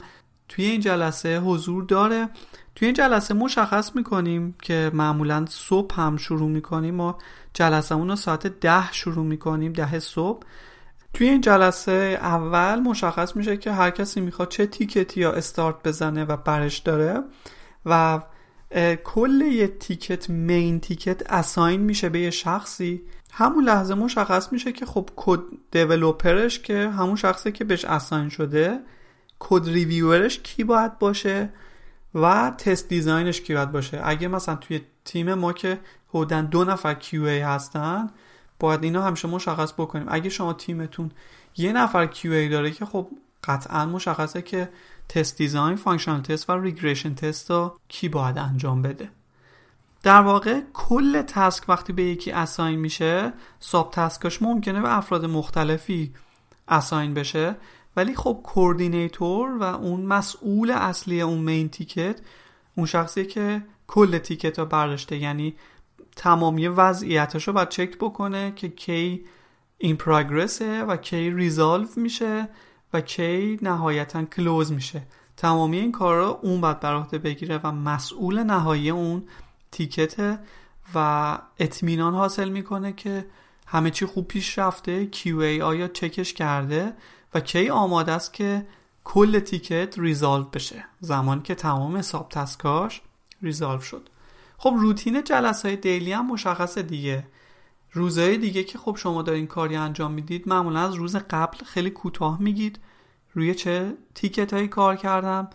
[0.49, 2.29] توی این جلسه حضور داره.
[2.75, 7.13] توی این جلسه مشخص می‌کنیم که معمولا صبح هم شروع می‌کنیم و
[7.53, 10.43] جلسه رو ساعت ده شروع می‌کنیم ده صبح.
[11.13, 16.25] توی این جلسه اول مشخص میشه که هر کسی می‌خواد چه تیکتی یا استارت بزنه
[16.25, 17.23] و برش داره
[17.85, 18.21] و
[19.03, 23.01] کل یه تیکت مین تیکت اساین میشه به یه شخصی.
[23.31, 25.39] همون لحظه مشخص میشه که خب کد
[25.71, 28.79] دیولوپرش که همون شخصی که بهش اساین شده
[29.39, 31.49] code reviewer ش کی باید باشه؟
[32.15, 36.63] و test design ش کی باید باشه؟ اگه مثلا توی تیم ما که حدودن دو
[36.63, 38.09] نفر QA هستن
[38.59, 40.05] باید اینا همیشه مشخص بکنیم.
[40.09, 41.11] اگه شما تیمتون
[41.57, 43.07] یه نفر QA داره که خب
[43.43, 44.69] قطعا مشخصه که
[45.09, 49.09] test design functional test و regression test رو کی باید انجام بده.
[50.03, 55.25] در واقع کل task وقتی به یکی assign میشه sub task اش ممکنه به افراد
[55.25, 56.13] مختلفی
[56.67, 57.55] اساین بشه.
[57.95, 62.21] ولی خب کوردینیتور و اون مسئول اصلی اون مین تیکت
[62.75, 65.55] اون شخصی که کل تیکت رو برداشته یعنی
[66.15, 69.25] تمامی وضعیتش رو باید چک بکنه که کی
[69.77, 72.49] این پراگرسه و کی ریزالو میشه
[72.93, 75.01] و کی نهایتا کلوز میشه.
[75.37, 79.23] تمامی این کار رو اون باید بر بگیره و مسئول نهایی اون
[79.71, 80.39] تیکت
[80.95, 83.25] و اطمینان حاصل می‌کنه که
[83.67, 86.93] همه چی خوب پیش رفته QA آیا چکش کرده
[87.35, 88.65] و کی آماده است که
[89.03, 90.85] کل تیکت ریزالو بشه.
[90.99, 93.01] زمانی که تمام حساب تسکاش
[93.41, 94.09] ریزالو شد.
[94.57, 97.27] خب روتین جلسه های دیلی هم مشخصه دیگه.
[97.91, 102.41] روزهای دیگه که خب شما دارین کاری انجام می‌دید معمولا از روز قبل خیلی کوتاه
[102.41, 102.79] میگید.
[103.33, 105.49] روی چه تیکت هایی کار کردم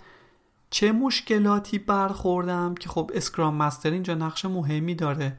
[0.71, 5.39] چه مشکلاتی برخوردم که خب اسکرام مستر اینجا نقش مهمی داره.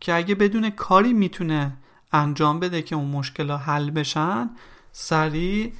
[0.00, 1.76] که اگه بدون کاری می‌تونه
[2.12, 4.50] انجام بده که اون مشکلات حل بشن
[4.96, 5.72] سریع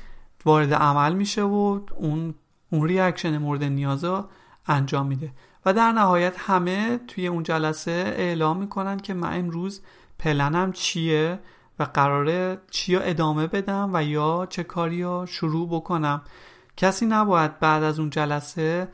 [0.45, 2.35] وارد عمل میشه و اون
[2.73, 4.29] اون ریاکشن مورد نیازا
[4.67, 5.33] انجام میده.
[5.67, 9.83] و در نهایت همه توی اون جلسه اعلام می‌کنن که من امروز
[10.19, 11.39] پلنم چیه
[11.79, 16.23] و قراره چی ادامه بدم و یا چه کاری رو شروع بکنم.
[16.77, 18.89] کسی نباید بعد از اون جلسه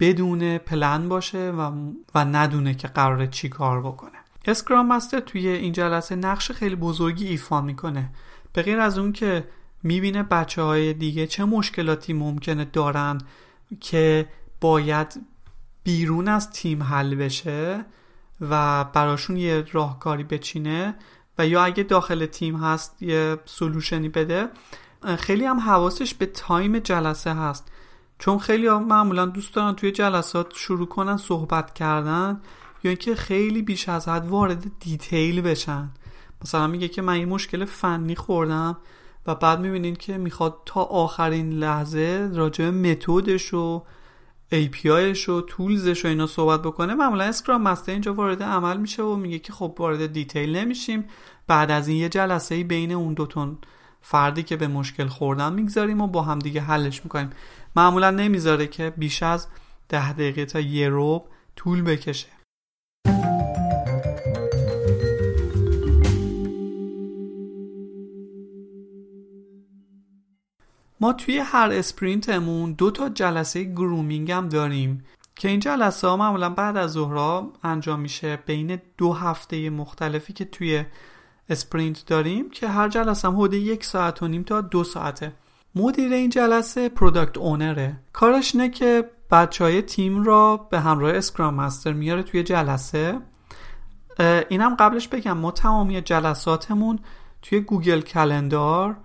[0.00, 1.72] بدون پلن باشه و,
[2.14, 4.18] و ندونه که قراره چی کار بکنه.
[4.44, 8.10] اسکرام مستر توی این جلسه نقش خیلی بزرگی ایفا می‌کنه.
[8.52, 9.44] به غیر از اون که
[9.82, 13.18] می‌بینه بچه های دیگه چه مشکلاتی ممکنه دارن
[13.80, 14.28] که
[14.60, 15.20] باید
[15.84, 17.84] بیرون از تیم حل بشه
[18.40, 20.94] و براشون یه راهکاری بچینه
[21.38, 24.48] و یا اگه داخل تیم هست یه سلوشنی بده
[25.18, 27.72] خیلی هم حواسش به time جلسه هست.
[28.18, 32.40] چون خیلی هم معمولا دوست دارن توی جلسات شروع کنن صحبت کردن
[32.84, 35.90] یا اینکه خیلی بیش از حد وارد detail بشن.
[36.44, 38.76] مثلا میگه که من یه مشکل فنی خوردم
[39.26, 43.82] و بعد می‌بینین که می‌خواد تا آخرین لحظه راجع متدش و
[44.52, 46.94] API ش و tools ش و اینا صحبت بکنه.
[46.94, 51.04] معمولا Scrum master اینجا وارد عمل میشه و میگه که خب وارد detail نمیشیم.
[51.46, 53.58] بعد از این یه جلسه بین اون دوتون
[54.00, 57.30] فردی که به مشکل خوردن می‌گذاریم و با هم دیگه حلش می‌کنیم.
[57.76, 59.46] معمولا نمی‌ذاره که بیش از
[59.88, 62.41] ده دقیقه تا یه روب طول بکشه.
[71.02, 75.04] ما توی هر اسپرینتمون دو تا جلسه گرومینگ هم داریم
[75.36, 80.44] که این جلسه ها معمولا بعد از ظهرها انجام میشه بین دو هفته مختلفی که
[80.44, 80.84] توی
[81.48, 85.32] sprint داریم که هر جلسه هم حدود یک ساعت و نیم تا دو ساعته.
[85.74, 91.16] مدیر این جلسه product owner ه کارش اینه که بچه های تیم را به همراه
[91.16, 93.18] Scrum master میاره توی جلسه.
[94.48, 96.98] اینم قبلش بگم ما تمامی جلساتمون
[97.42, 98.96] توی Google Calendar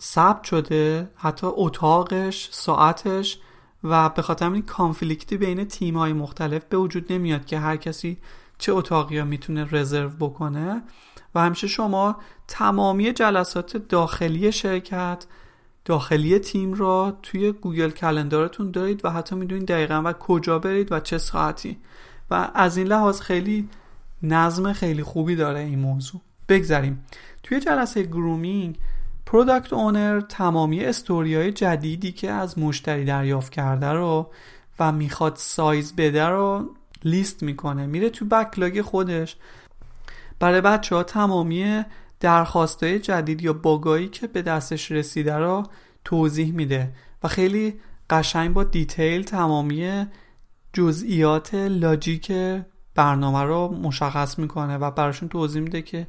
[0.00, 3.38] ثبت شده حتی اتاقش ساعتش
[3.84, 7.76] و به خاطر این conflict ی بین تیم های مختلف به وجود نمیاد که هر
[7.76, 8.18] کسی
[8.58, 10.82] چه اتاقی ها می‌تونه رزرو بکنه.
[11.34, 12.16] و همیشه شما
[12.48, 15.26] تمامی جلسات داخلی شرکت
[15.84, 20.92] داخلی تیم را توی Google Calendar تون دارید و حتی می‌دونید دقیقا و کجا برید
[20.92, 21.78] و چه ساعتی.
[22.30, 23.68] و از این لحاظ خیلی
[24.22, 26.20] نظم خیلی خوبی داره این موضوع.
[26.48, 27.04] بگذاریم
[27.42, 28.78] توی جلسه grooming
[29.26, 34.30] product owner تمامی استوریای جدیدی که از مشتری دریافت کرده رو
[34.78, 39.36] و می‌خواد سایز بده رو لیست می‌کنه میره تو بکلاگ خودش.
[40.38, 41.84] برای بچه ها تمامی
[42.20, 45.62] درخواستای جدید یا باگایی که به دستش رسیده رو
[46.04, 50.06] توضیح میده و خیلی قشنگ با دیتیل تمامی
[50.72, 52.32] جزئیات لاجیک
[52.94, 56.06] برنامه رو مشخص می‌کنه و براشون توضیح میده که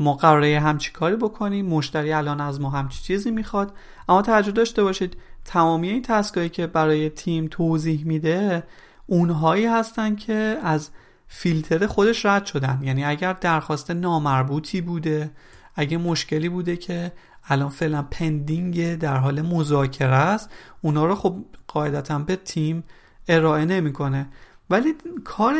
[0.00, 3.72] ما قراره همچی کاری بکنیم مشتری الان از ما همچی چیزی می‌خواد.
[4.08, 8.62] اما توجه داشته باشید تمامی این task ایی که برای تیم توضیح میده
[9.06, 10.90] اونهایی هستن که از
[11.28, 12.80] فیلتر خودش رد شدن.
[12.82, 15.30] یعنی اگر درخواست نامربوطی بوده
[15.74, 17.12] اگه مشکلی بوده که
[17.48, 20.50] الان فعلا pending در حال مذاکره است
[20.82, 21.36] اونا رو خب
[21.68, 22.84] قاعدتا به تیم
[23.28, 24.28] ارائه نمی‌کنه.
[24.70, 25.54] ولی کار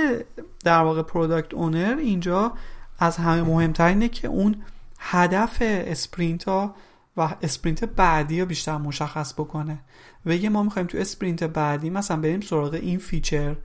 [0.64, 2.52] در واقع product owner اینجا
[3.00, 4.56] از همه مهمتر اینه که اون
[4.98, 6.74] هدف sprint ها
[7.16, 9.78] و sprint بعدی رو بیشتر مشخص بکنه.
[10.26, 13.56] و ما می‌خوایم تو sprint بعدی مثلا بریم سراغ این feature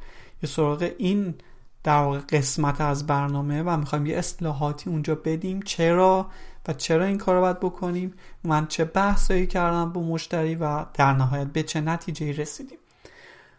[0.44, 1.36] یا سراغ این
[1.84, 5.62] در واقع قسمت از برنامه و می‌خوایم یه اصلاحاتی اونجا بدیم.
[5.62, 6.28] چرا
[6.68, 11.14] و چرا این کار رو باید بکنیم؟ من چه بحثایی کردم با مشتری و در
[11.14, 12.78] نهایت به چه نتیجه رسیدیم؟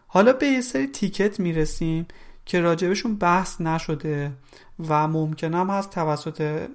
[0.07, 2.07] حالا به یه سری ticket می‌رسیم
[2.45, 4.31] که راجبشون بحث نشده
[4.79, 6.69] و ممکنم هست توسط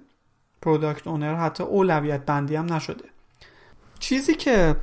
[0.62, 3.04] product owner حتی اولویت بندی هم نشده.
[3.98, 4.76] چیزی که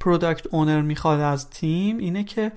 [0.00, 2.52] product owner می‌خواد از تیم اینه که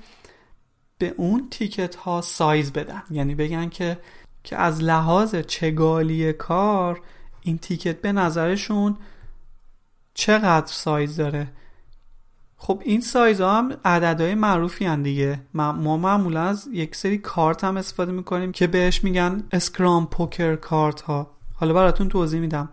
[0.98, 3.04] به اون ticket ها سایز بدن.
[3.12, 4.00] یعنی بگن که
[4.44, 7.02] که از لحاظ چگالی کار
[7.42, 8.98] این ticket به نظرشون
[10.14, 11.48] چقدر سایز داره؟
[12.62, 15.42] خب این سایز ها هم عددهای معروفی هن دیگه.
[15.54, 21.02] ما معمولا از یک سری کارت هم استفاده می‌کنیم که بهش میگن Scrum poker card
[21.02, 22.70] ها حالا براتون توضیح میدم.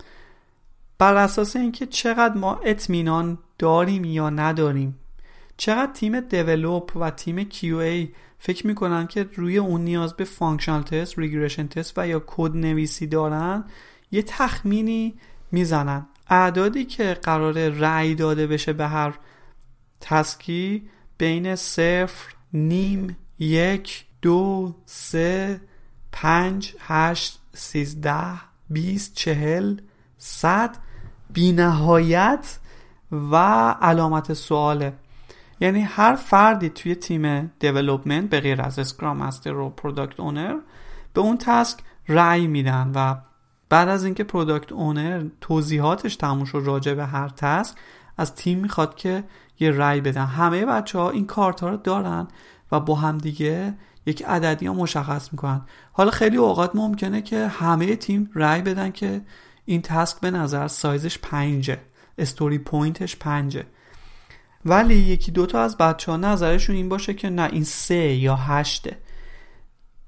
[0.98, 4.98] بر اساس اینکه چقدر ما اطمینان داریم یا نداریم
[5.56, 11.18] چقدر تیم develop و تیم QA فکر می‌کنن که روی اون نیاز به functional test،
[11.18, 13.64] regression test و یا کد نویسی دارن
[14.12, 15.14] یه تخمینی
[15.52, 16.06] می‌زنن.
[16.28, 19.14] اعدادی که قرار رأی داده بشه به هر
[20.00, 25.60] task ی بین صفر نیم یک دو سه
[26.12, 28.32] پنج هشت سیزده
[28.70, 29.76] بیست چهل
[30.18, 30.76] صد.
[31.30, 32.58] بینهایت
[33.12, 33.36] و
[33.82, 34.92] علامت سواله.
[35.60, 40.56] یعنی هر فردی توی تیم development به غیر از Scrum master و product owner
[41.14, 41.78] به اون task
[42.08, 43.14] رأی میدن و
[43.68, 47.76] بعد از اینکه product owner توضیحاتش تموم شد راجع به هر task
[48.16, 49.24] از تیم می‌خواد که
[49.60, 50.24] یه رأی بدن.
[50.24, 52.28] همه بچه ها این کارت ها رو دارن
[52.72, 53.74] و با هم دیگه
[54.06, 55.60] یک عددی ها مشخص می‌کنن.
[55.92, 59.20] حالا خیلی اوقات ممکنه که همه تیم رأی بدن که
[59.64, 61.78] این task به نظر سایزش پنجه.
[62.18, 63.66] story point ش پنجه.
[64.64, 68.96] ولی یکی دوتا از بچه ها نظرشون این باشه که نه این سه یا هشته.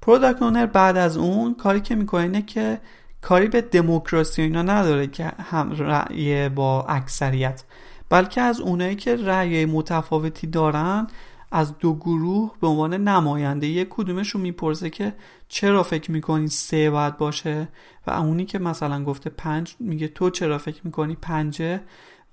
[0.01, 2.81] product owner بعد از اون کاری که می‌کنه اینه که
[3.21, 7.63] کاری به دموکراسی اینا نداره که هم رأی با اکثریت.
[8.09, 11.07] بلکه از اونایی که رأی متفاوتی دارن
[11.51, 15.15] از دو گروه به عنوان نماینده یک کدومشون می‌پرسه که
[15.47, 17.67] چرا فکر می‌کنی سه باید باشه؟
[18.07, 21.81] و اونی که مثلا گفته پنج میگه تو چرا فکر می‌کنی پنجه؟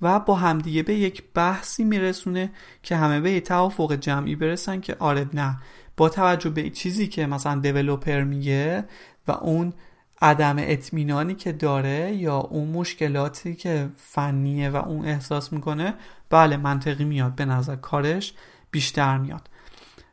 [0.02, 5.26] و با همدیگه به یک بحثی میرسونه که همه به توافق جمعی برسن که آره
[5.34, 5.58] نه.
[5.96, 8.84] با توجه به چیزی که مثلا دیولوپر میگه
[9.28, 9.72] و اون
[10.22, 15.94] عدم اطمینانی که داره یا اون مشکلاتی که فنیه و اون احساس می‌کنه
[16.30, 18.34] بله منطقی میاد به نظر کارش
[18.70, 19.48] بیشتر میاد.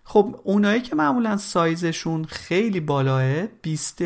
[0.04, 4.02] خب اونایی که معمولا سایزشون خیلی بالاه 20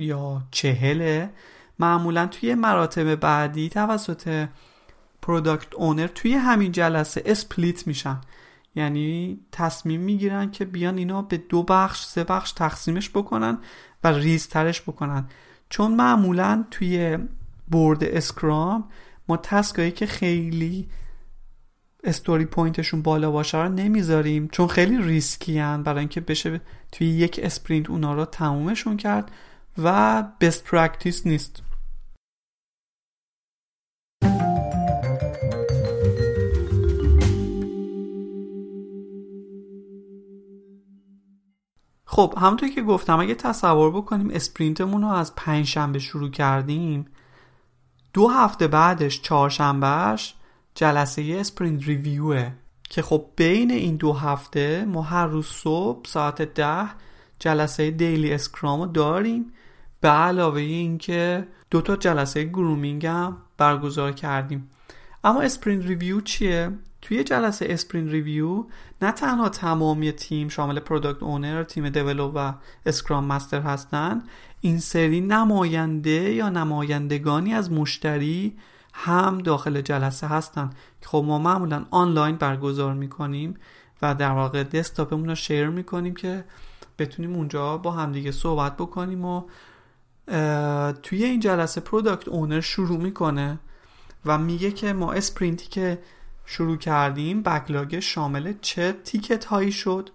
[0.00, 1.30] یا چهله
[1.78, 4.48] معمولا توی مراتب بعدی توسط
[5.22, 8.20] product owner توی همین جلسه split میشن.
[8.76, 13.58] یعنی تصمیم می‌گیرن که بیان اینا به دو بخش سه بخش تقسیمش بکنن
[14.04, 15.24] و ریزترش بکنن.
[15.68, 17.18] چون معمولا توی
[17.68, 18.84] board اسکرام
[19.28, 20.88] ما task ایی که خیلی
[22.04, 26.60] story point شون بالا باشه رو نمی‌ذاریم چون خیلی ریسکی هن برای اینکه بشه
[26.92, 29.30] توی یک sprint اونا رو تمومشون کرد
[29.78, 31.62] و best practice نیست.
[42.14, 47.06] خب همونطور که گفتم اگه تصور بکنیم sprint مون رو از پنجشنبه شروع کردیم
[48.12, 50.34] دو هفته بعدش چهارشنبهش
[50.74, 52.50] جلسه sprint review ه.
[52.90, 56.88] که خب بین این دو هفته ما هر روز صبح ساعت ده
[57.38, 59.52] جلسه daily scrum رو داریم.
[60.00, 64.70] به علاوه اینکه دو تا جلسه grooming هم برگزار کردیم.
[65.24, 66.70] اما sprint review چیه؟
[67.04, 68.64] توی جلسه sprint review
[69.02, 72.54] نه تنها تمامی تیم شامل product owner تیم develop و
[72.86, 74.22] scrum master هستن
[74.60, 78.56] این سری نماینده یا نمایندگانی از مشتری
[78.94, 83.54] هم داخل جلسه هستن که خب ما معمولا آنلاین برگزار می‌کنیم
[84.02, 86.44] و در واقع desktop مون رو share می‌کنیم که
[86.98, 89.42] بتونیم اونجا با همدیگه صحبت بکنیم و
[91.02, 93.58] توی این جلسه product owner شروع می‌کنه
[94.26, 95.98] و میگه که ما sprint ی که
[96.46, 97.42] شروع کردیم.
[97.42, 100.10] backlog شامل چه ticket هایی شد؟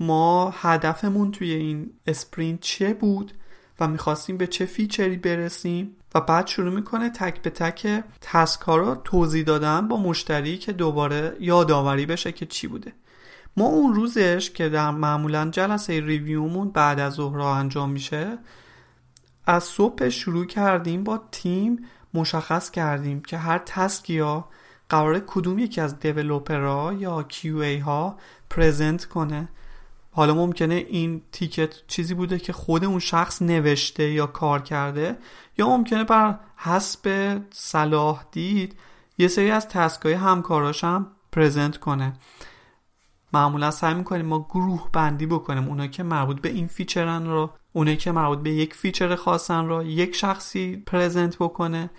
[0.00, 3.32] ما هدفمون توی این sprint چه بود
[3.80, 8.60] و می‌خواستیم به چه feature ی برسیم؟ و بعد شروع می‌کنه تک به تک task
[8.60, 12.92] ها رو توضیح دادن با مشتری که دوباره یادآوری بشه که چی بوده.
[13.56, 18.38] ما اون روزش که در معمولا جلسه review مون بعد از ظهر انجام میشه
[19.46, 24.48] از صبح شروع کردیم با تیم مشخص کردیم که هر task ی ها
[24.90, 28.16] قرار کدوم یکی از developer ها یا QA ها
[28.50, 29.48] present کنه.
[30.12, 35.18] حالا ممکنه این ticket چیزی بوده که خود اون شخص نوشته یا کار کرده
[35.58, 38.76] یا ممکنه بر حسب صلاح دید
[39.18, 42.12] یه سری از task ای همکاراش هم present کنه.
[43.32, 45.68] معمولا سعی می‌کنیم ما گروه بندی بکنیم.
[45.68, 49.66] اونا که مربوط به این feature ن رو اونایی که مربوط به یک feature خاصن
[49.66, 51.90] رو یک شخصی present بکنه.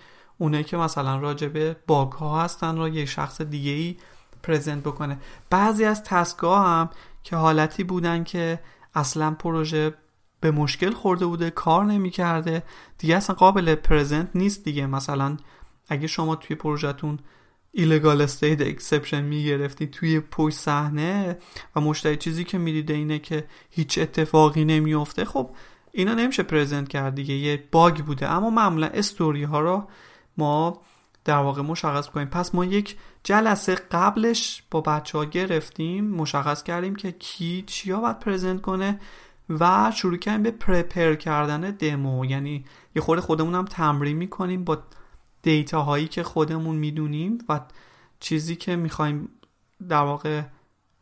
[0.42, 3.96] اونایی که مثلا راجع به bug ها هستن رو یک شخص دیگه ای
[4.42, 5.18] present بکنه.
[5.50, 6.90] بعضی از task ا هم
[7.22, 8.60] که حالتی بودن که
[8.94, 9.94] اصلا پروژه
[10.40, 12.62] به مشکل خورده بوده کار نمی‌کرده
[12.98, 14.86] دیگه اصلا قابل present نیست دیگه.
[14.86, 15.36] مثلا
[15.88, 17.18] اگه شما توی پروژهتون
[17.72, 21.38] illegal state exception می‌گرفتی توی پشت صحنه
[21.76, 25.50] و مشتری چیزی که می‌دیده اینه که هیچ اتفاقی نمیافته خب
[25.92, 27.34] اینا نمیشه present کرد دیگه.
[27.34, 28.30] یه bug بوده.
[28.30, 29.88] اما معمولا استوری ها رو
[30.38, 30.82] ما
[31.24, 32.28] در واقع مشخص کنیم.
[32.28, 38.18] پس ما یک جلسه قبلش با بچه ها گرفتیم مشخص کردیم که کی چیا باید
[38.18, 39.00] پرزنت کنه
[39.48, 42.64] و شروع کردیم به پرپر کردن دمو یعنی
[42.96, 44.78] یه خورده خودمون هم تمرین می‌کنیم با
[45.42, 47.60] دیتا هایی که خودمون می‌دونیم و
[48.20, 49.28] چیزی که می‌خوایم
[49.88, 50.42] در واقع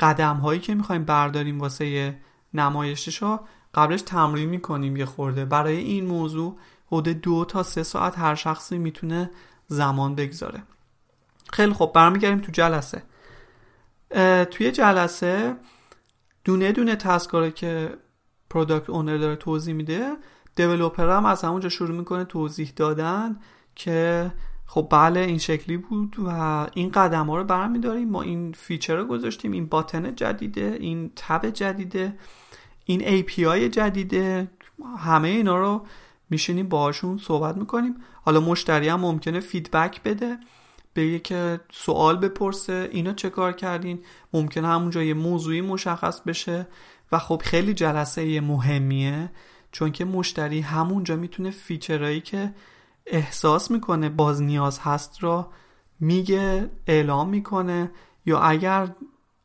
[0.00, 2.18] قدم هایی که می‌خوایم برداریم واسه
[2.54, 5.44] نمایشش ها قبلش تمرین می‌کنیم یه خورده.
[5.44, 6.58] برای این موضوع
[6.92, 9.30] حدود دو تا سه ساعت هر شخصی می‌تونه
[9.66, 10.62] زمان بگذاره.
[11.52, 13.02] خیلی خب برمیگردیم تو جلسه.
[14.44, 15.56] توی جلسه
[16.44, 17.98] دونه دونه task ا ره که
[18.50, 20.16] product owner داره توضیح میده
[20.56, 23.36] developer هم از همونجا شروع می‌کنه توضیح دادن
[23.74, 24.32] که
[24.66, 26.28] خب بله این شکلی بود و
[26.74, 31.50] این قدم ها رو برمیداریم ما این feature رو گذاشتیم این button جدیده این tab
[31.50, 32.18] جدیده
[32.84, 34.50] این API جدیده
[34.98, 35.86] همه اینا رو
[36.30, 37.94] میشینیم باهاشون صحبت می‌کنیم.
[38.22, 40.38] حالا مشتری هم ممکنه feedback بده
[40.96, 43.98] بگه که سوال بپرسه اینا چه کار کردین؟
[44.32, 46.66] ممکنه همونجا یه موضوعی مشخص بشه.
[47.12, 49.30] و خب خیلی جلسه مهمیه
[49.72, 52.54] چون که مشتری همونجا می‌تونه feature هایی که
[53.06, 55.50] احساس می‌کنه باز نیاز هست را
[56.00, 57.90] میگه اعلام می‌کنه.
[58.26, 58.88] یا اگر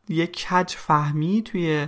[0.09, 1.87] یک کج فهمی توی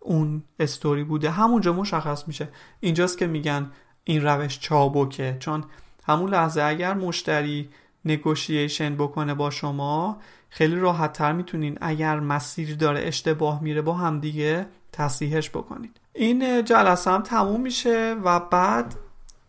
[0.00, 2.48] اون استوری بوده همونجا مشخص میشه.
[2.80, 3.70] اینجاست که میگن
[4.08, 5.36] این روش چابکه.
[5.40, 5.64] چون
[6.06, 7.68] همون لحظه اگر مشتری
[8.04, 10.18] negotiation بکنه با شما
[10.50, 16.64] خیلی راحت تر می‌تونین اگر مسیر داره اشتباه میره با هم دیگه تصحیحش بکنید این
[16.64, 18.94] جلسه هم تموم میشه و بعد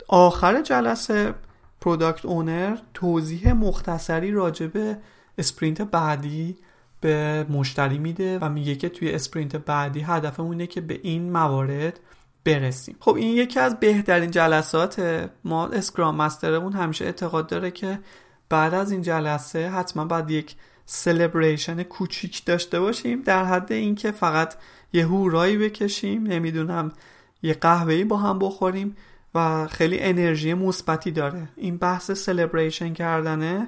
[0.08, 1.34] آخر جلسه
[1.82, 4.98] product owner توضیح مختصری راجع به
[5.38, 6.58] sprint بعدی
[7.02, 12.00] به مشتری میده و میگه که توی sprint بعدی هدفمون اینه که به این موارد
[12.48, 12.96] برسیم.
[13.00, 18.00] خب این یکی از بهترین جلسات ما scrum master مون همیشه اعتقاد داره که
[18.50, 20.56] بعد از این جلسه حتما باید یک
[20.86, 24.56] celebration کوچیک داشته باشیم در حد اینکه فقط
[24.94, 26.92] یه هورایی بکشیم نمی‌دونم
[27.44, 28.96] یه قهوه‌ای با هم بخوریم
[29.36, 31.50] و خیلی انرژی مثبتی داره.
[31.56, 33.68] این بحث celebration کردنه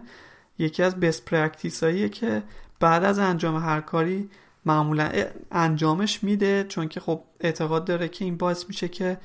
[0.60, 2.44] یکی از best practice هاییه که
[2.80, 4.30] بعد از انجام هر کاری
[4.66, 5.12] معمولا
[5.52, 9.18] انجامش میده چون که خب اعتقاد داره که این باعث میشه که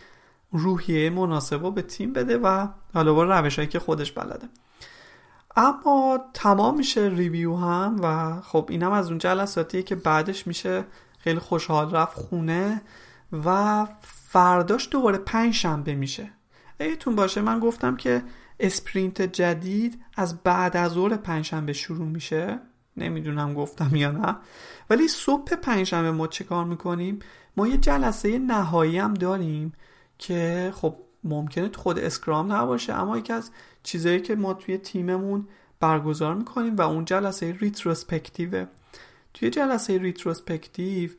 [0.52, 4.48] روحیه مناسبه به تیم بده و حالا با روش که خودش بلده.
[5.56, 10.84] اما تمام میشه review هم و خب اینم از اون جلساتیه که بعدش میشه
[11.18, 12.82] خیلی خوشحال رفت خونه
[13.44, 16.30] و فرداش دوباره پنج شنبه میشه.
[16.80, 18.22] یادتون باشه من گفتم که
[18.60, 22.60] sprint جدید از بعد از ظهر پنجشنبه شروع میشه.
[22.96, 24.36] نمی‌دونم گفتم یا نه.
[24.90, 27.18] ولی صبح پنجشنبه ما چه کار می‌کنیم؟
[27.56, 29.72] ما یه جلسه نهایی هم داریم
[30.18, 33.50] که خب ممکنه خود Scrum نباشه اما یکی از
[33.82, 35.48] چیزایی که ما توی تیممون
[35.80, 38.66] برگزار می‌کنیم و اون جلسه retrospective ه.
[39.34, 41.10] توی جلسه retrospective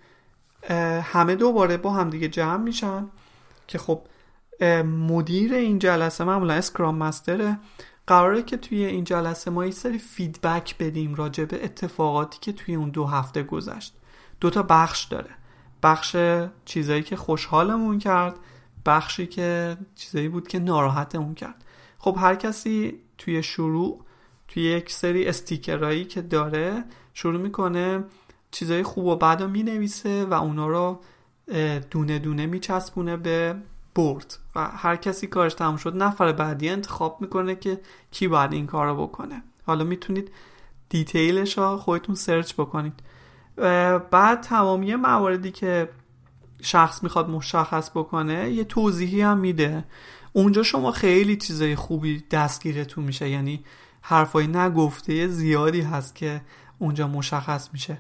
[1.02, 3.08] همه دوباره با همدیگه جمع میشن
[3.68, 4.02] که خب
[4.86, 7.58] مدیر این جلسه معمولا اسکرام مستره.
[8.08, 12.76] قراره که توی این جلسه ما یه سری فیدبک بدیم راجع به اتفاقاتی که توی
[12.76, 13.96] اون دو هفته گذشت.
[14.40, 15.30] دو تا بخش داره.
[15.84, 16.18] بخش
[16.66, 18.36] چیزایی که خوشحالمون کرد
[18.86, 21.64] بخشی که چیزایی بود که ناراحتمون کرد.
[21.98, 24.02] خب هر کسی توی شروع
[24.48, 26.84] توی یک سری استیکرایی که داره
[27.14, 28.04] شروع می‌کنه
[28.52, 31.02] چیزای خوب و بد رو می‌نویسه و اونا رو
[31.92, 33.56] دونه دونه میچسبونه به
[33.96, 37.80] برد و هر کسی کارش تموم شد نفر بعدی انتخاب می‌کنه که
[38.12, 39.44] کی باید این کار رو بکنه.
[39.66, 40.32] حالا می‌تونید
[40.90, 42.94] دیتیلش رو خودتون سرچ بکنید.
[44.12, 45.90] بعد تمامی مواردی که
[46.62, 49.86] شخص می‌خواد مشخص بکنه یه توضیحی هم میده.
[50.34, 53.64] اونجا شما خیلی چیزای خوبی دستگیرتون میشه یعنی
[54.02, 56.42] حرفای نگفته زیادی هست که
[56.80, 57.98] اونجا مشخص میشه.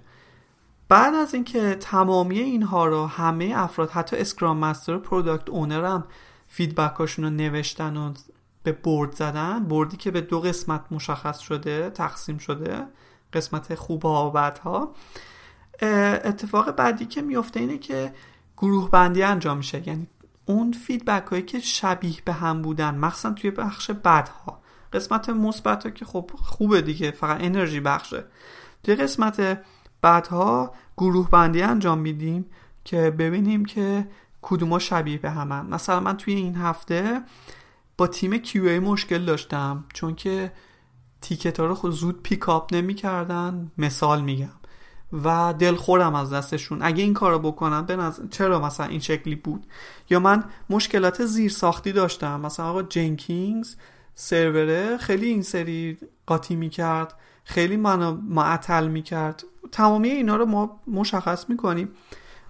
[0.89, 6.03] بعد از اینکه تمامی اینها رو همه افراد حتی Scrum Master و Product Owner هم
[6.47, 8.13] feedback اشون رو نوشتن و
[8.63, 12.83] به board زدن board ی که به دو قسمت مشخص شده تقسیم شده
[13.33, 14.93] قسمت خوب ها و بدها
[16.23, 18.13] اتفاق بعدی که میفته اینه که
[18.57, 19.87] گروه بندی انجام میشه.
[19.87, 20.07] یعنی
[20.45, 24.61] اون feedback هایی که شبیه به هم بودن مخصوصا توی بخش بدها
[24.93, 28.23] قسمت مثبت ها که خب خوبه دیگه فقط انرژی بخشه.
[28.83, 29.61] توی قسمت
[30.05, 32.45] بعدها گروه بندی انجام میدیم
[32.83, 34.07] که ببینیم که
[34.41, 35.65] کدوما شبیه به همن.
[35.65, 37.21] مثلا من توی این هفته
[37.97, 40.51] با تیم QA مشکل داشتم چون که
[41.21, 44.49] تیکت ها رو خود زود پیکاپ نمی کردن مثال میگم.
[45.23, 46.79] و دلخورم از دستشون.
[46.81, 48.23] اگه این کارو بکنن به نظر...
[48.27, 49.65] چرا مثلا این شکلی بود؟
[50.09, 52.41] یا من مشکلات زیر ساختی داشتم.
[52.41, 53.75] مثلا آقا جنکینگز
[54.15, 59.43] سروره خیلی این سری قاطی می‌کرد خیلی منو معطل می‌کرد.
[59.71, 61.89] تمامی اینا رو ما مشخص می‌کنیم.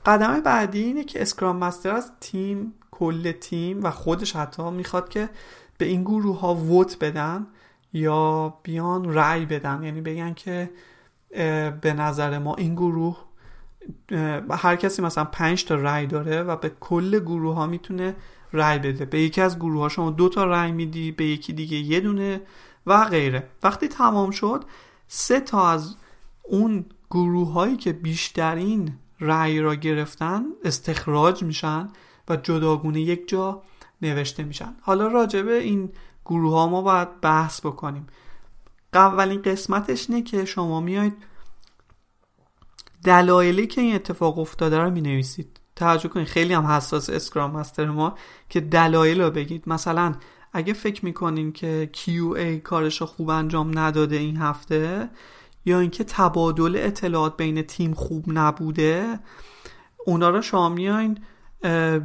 [0.06, 5.30] قدم بعدی اینه که اسکرام مستر از تیم کل تیم و خودش حتی می‌خواد که
[5.78, 7.48] به این گروه ها ووت بدن
[7.94, 9.84] یا بیان رأی بدن.
[9.84, 10.70] یعنی بگن که
[11.82, 13.18] به نظر ما این گروه
[14.50, 18.16] هر کسی مثلا پنج تا رأی داره و به کل گروه ها می‌تونه
[18.54, 19.06] رأی بده.
[19.06, 22.42] به یکی از گروه ها شما دو تا رأی میدی به یکی دیگه یه دونه
[22.86, 23.50] و غیره.
[23.64, 24.64] وقتی تمام شد
[25.08, 25.96] سه تا از
[26.44, 31.90] اون گروه هایی که بیشترین رأی را گرفتن استخراج میشن
[32.30, 33.62] و جداگونه یک جا
[34.02, 34.76] نوشته میشن.
[34.82, 35.90] حالا راجبه این
[36.26, 38.08] گروه ها ما باید بحث بکنیم.
[38.94, 41.14] اولین قسمتش نه که شما میاید
[43.04, 47.86] دلایلی که این اتفاق افتاده رو می نویسید توجه کنید خیلی هم حساس اسکرام مستر
[47.86, 48.16] ما
[48.50, 49.64] که دلایل رو بگید.
[49.68, 50.16] مثلا
[50.54, 55.10] اگه فکر می‌کنین که QA کارش رو خوب انجام نداده این هفته
[55.66, 59.20] یا اینکه تبادل اطلاعات بین تیم خوب نبوده
[60.06, 61.18] اونا رو شما میاین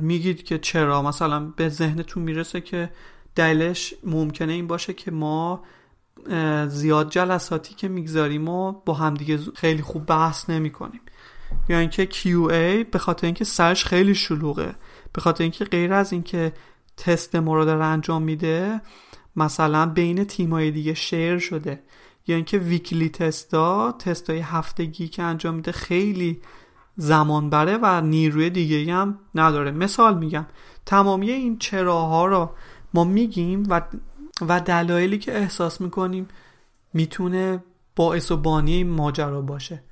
[0.00, 2.90] میگید که چرا؟ مثلا به ذهنتون می‌رسه که
[3.34, 5.64] دلیلش ممکنه این باشه که ما
[6.68, 11.00] زیاد جلساتی که می‌گذاریم و با همدیگه خیلی خوب بحث نمی کنیم
[11.68, 14.74] یا اینکه QA به خاطر اینکه سرش خیلی شلوغه
[15.12, 16.52] به خاطر اینکه غیر از اینکه
[16.96, 18.80] تست ما رو انجام میده
[19.36, 21.82] مثلا بین تیمای دیگه شیر شده.
[22.30, 26.40] یا اینکه ویکلی تستا تستای هفتگی که انجام میده خیلی
[26.96, 29.70] زمان بره و نیروی دیگه هم نداره.
[29.70, 30.46] مثال میگم
[30.86, 32.50] تمامی این چراها رو
[32.94, 33.82] ما میگیم و
[34.48, 36.28] و دلایلی که احساس می‌کنیم
[36.92, 37.64] می‌تونه
[37.96, 39.82] باعث و بانی ماجرا باشه.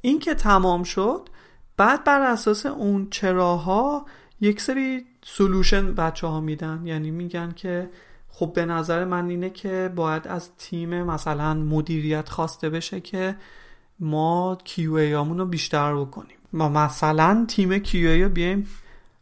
[0.00, 1.28] این که تمام شد
[1.76, 4.06] بعد بر اساس اون چراها
[4.40, 6.82] یک سری سلوشن بچه ها میدن.
[6.84, 7.90] یعنی میگن که
[8.34, 13.36] خب به نظر من اینه که باید از تیم مثلا مدیریت خواسته بشه که
[14.00, 16.36] ما QA همون رو بیشتر بکنیم.
[16.52, 18.68] ما مثلا تیم QA رو بیایم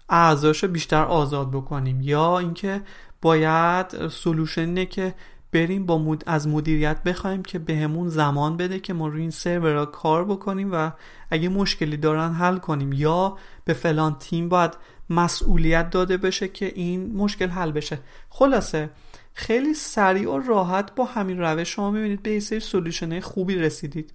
[0.09, 2.01] اعضاش رو بیشتر آزاد بکنیم.
[2.01, 2.83] یا اینکه
[3.23, 5.15] باید solution اینه که
[5.53, 6.23] بریم با مد...
[6.27, 10.91] از مدیریت بخوایم که بهمون زمان بده که ما روی این سرور کار بکنیم و
[11.31, 12.93] اگه مشکلی دارن حل کنیم.
[12.93, 14.71] یا به فلان تیم باید
[15.11, 17.99] مسئولیت داده بشه که این مشکل حل بشه.
[18.29, 18.91] خلاصه
[19.35, 24.13] خیلی سریع و راحت با همین روش شما می‌بینید به یه سری solution خوبی رسیدید.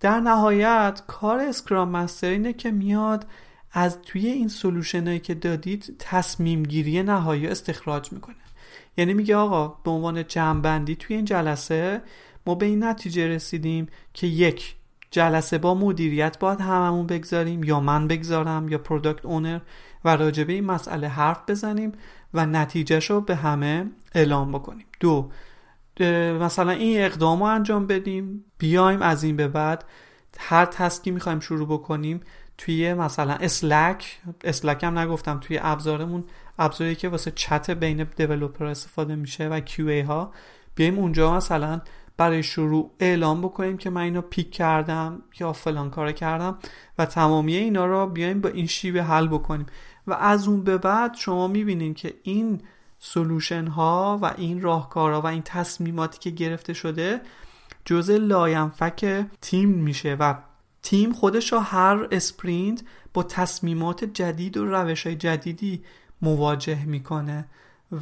[0.00, 3.26] در نهایت کار Scrum Master اینه که میاد
[3.72, 8.36] از توی این solution هایی که دادید تصمیم گیری نهایی استخراج می‌کنه.
[8.96, 12.02] یعنی میگه آقا به عنوان جمعبندی توی این جلسه
[12.46, 14.76] ما به این نتیجه رسیدیم که یک
[15.10, 19.60] جلسه با مدیریت باید هممون بگذاریم یا من بگذارم یا Product Owner
[20.04, 21.92] و راجبه این مسئله حرف بزنیم
[22.34, 24.86] و نتیجهش رو به همه اعلام بکنیم.
[25.00, 25.30] دو
[26.40, 29.84] مثلا این اقدام رو انجام بدیم بیایم از این به بعد
[30.38, 32.20] هر تسکی می‌خوایم شروع بکنیم
[32.58, 36.24] توی مثلا اسلک اسلک هم نگفتم توی ابزارمون
[36.58, 40.32] ابزاری که واسه چت بین دیولپر استفاده میشه و QA ها
[40.74, 41.80] بیایم اونجا مثلا
[42.16, 46.58] برای شروع اعلام بکنیم که من اینو پیک کردم یا فلان کار کردم
[46.98, 49.66] و تمامی اینا رو بیایم با این شیوه حل بکنیم.
[50.06, 52.60] و از اون به بعد شما می‌بینید که این
[52.98, 57.20] سلوشن ها و این راهکارها و این تصمیماتی که گرفته شده
[57.84, 60.34] جزء لاینفک تیم میشه و
[60.82, 62.82] تیم خودش رو هر sprint
[63.14, 65.82] با تصمیمات جدید و روش های جدیدی
[66.22, 67.44] مواجه می‌کنه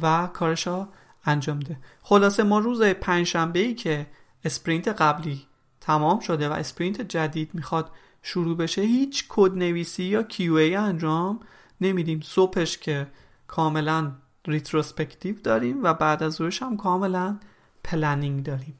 [0.01, 0.87] و کارش رو
[1.25, 1.77] انجام ده.
[2.01, 4.07] خلاصه ما روز پنجشنبه ای که
[4.45, 5.47] sprint قبلی
[5.81, 7.91] تمام شده و sprint جدید می‌خواد
[8.23, 11.39] شروع بشه هیچ کد نویسی یا QA انجام
[11.81, 12.21] نمیدیم.
[12.21, 13.07] صبحش که
[13.47, 14.11] کاملا
[14.47, 17.39] retrospective داریم و بعد از روش هم کاملا
[17.83, 18.77] planning داریم.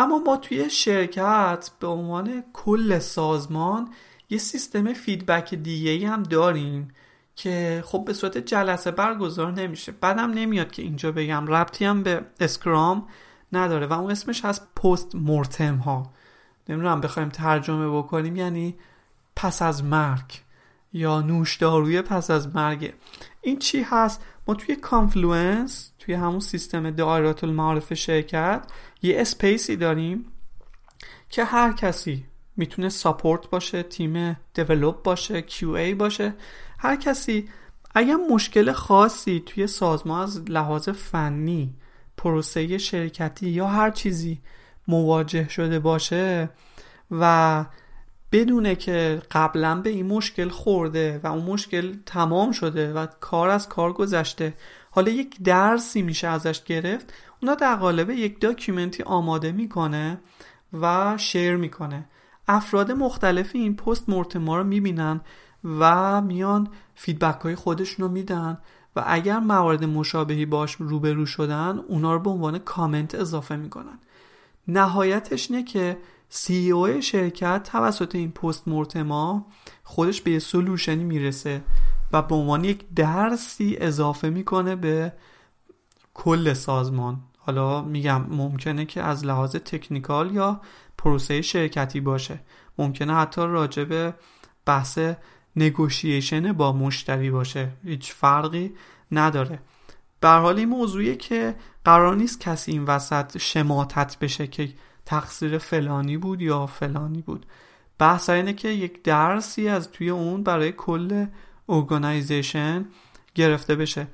[0.00, 3.88] اما ما توی شرکت به عنوان کل سازمان
[4.30, 6.88] یه سیستم feedback دیگه هم داریم
[7.36, 9.92] که خب به صورت جلسه برگزار نمیشه.
[9.92, 11.46] بعدم نمیاد که اینجا بگم.
[11.46, 13.06] ربطی هم به Scrum
[13.52, 16.12] نداره و اون اسمش هست post-mortem ها.
[16.68, 18.36] نمی‌دونم بخوایم ترجمه بکنیم.
[18.36, 18.74] یعنی
[19.36, 20.40] پس از مرگ
[20.92, 22.94] یا نوشداروی پس از مرگ.
[23.40, 24.24] این چی هست؟
[24.54, 28.66] توی Confluence توی همون سیستم دایره المعارف شرکت
[29.02, 30.24] یه space ی داریم
[31.30, 32.24] که هر کسی
[32.56, 36.34] می‌تونه support باشه تیم develop باشه QA باشه.
[36.78, 37.48] هر کسی
[37.94, 41.74] اگر مشکل خاصی توی سازمان از لحاظ فنی
[42.16, 44.40] پروسه شرکتی یا هر چیزی
[44.88, 46.50] مواجه شده باشه
[47.10, 47.64] و
[48.32, 53.68] بدونه که قبلا به این مشکل خورده و اون مشکل تمام شده و کار از
[53.68, 54.54] کار گذشته.
[54.90, 57.12] حالا یک درسی میشه ازش گرفت.
[57.42, 60.20] اونا در قالب یک document ی آماده می‌کنه
[60.80, 62.08] و share می‌کنه.
[62.48, 65.20] افراد مختلفی این post-mortem ا رو می‌بینن
[65.64, 68.58] و میان feedback های خودشون رو میدن
[68.96, 73.98] و اگر موارد مشابهی باش روبرو شدن اونا رو به عنوان کامنت اضافه می‌کنن.
[74.68, 75.96] نهایتش نه که
[76.32, 79.46] سی او شرکت توسط این پست مورتما
[79.82, 81.62] خودش به یه سلوشنی می‌رسه
[82.12, 85.12] و به عنوان یک درسی اضافه می‌کنه به
[86.14, 87.20] کل سازمان.
[87.38, 90.60] حالا میگم ممکنه که از لحاظ تکنیکال یا
[90.98, 92.40] پروسه شرکتی باشه.
[92.78, 94.14] ممکنه حتی راجع به
[94.66, 94.98] بحث
[95.56, 97.68] negotiation با مشتری باشه.
[97.84, 98.74] هیچ فرقی
[99.12, 99.58] نداره.
[100.20, 101.54] بر حال این موضوعیه که
[101.84, 104.68] قرار نیست کسی این وسط شماتت بشه که
[105.10, 107.46] تقصیر فلانی بود یا فلانی بود.
[107.98, 111.26] بحث اینه که یک درسی از توی اون برای کل
[111.68, 112.84] organization
[113.34, 114.06] گرفته بشه.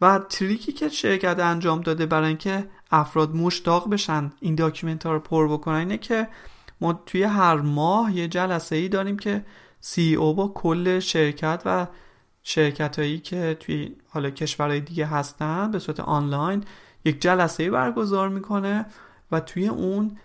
[0.00, 5.12] و trick ی که شرکت انجام داده برای اینکه افراد مشتاق بشن این document ها
[5.12, 6.28] رو پر بکنن اینه که
[6.80, 9.44] ما توی هر ماه یه جلسه ای داریم که
[9.80, 11.86] سی او با کل شرکت و
[12.42, 16.64] شرکت هایی که توی حالا کشورهای دیگه هستن به صورت آنلاین
[17.04, 18.86] یک جلسه ای برگزار می‌کنه
[19.32, 20.16] و توی اون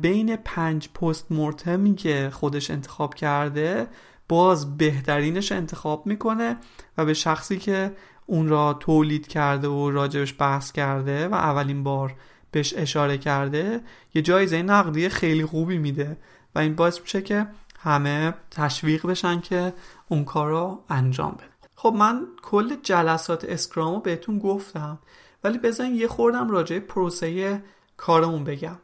[0.00, 3.88] بین پنج پست مورتمی که خودش انتخاب کرده
[4.28, 6.56] باز بهترینش انتخاب می‌کنه
[6.98, 7.92] و به شخصی که
[8.26, 12.14] اون را تولید کرده و راجبش بحث کرده و اولین بار
[12.50, 13.80] بهش اشاره کرده
[14.14, 16.16] یه جایزه نقدی خیلی خوبی میده
[16.54, 17.46] و این باعث میشه که
[17.78, 19.72] همه تشویق بشن که
[20.08, 21.44] اون کار رو انجام بده.
[21.74, 24.98] خب من کل جلسات Scrum رو بهتون گفتم
[25.44, 27.62] ولی بذارین یه خوردم راجع پروسه
[27.96, 28.76] کارمون بگم.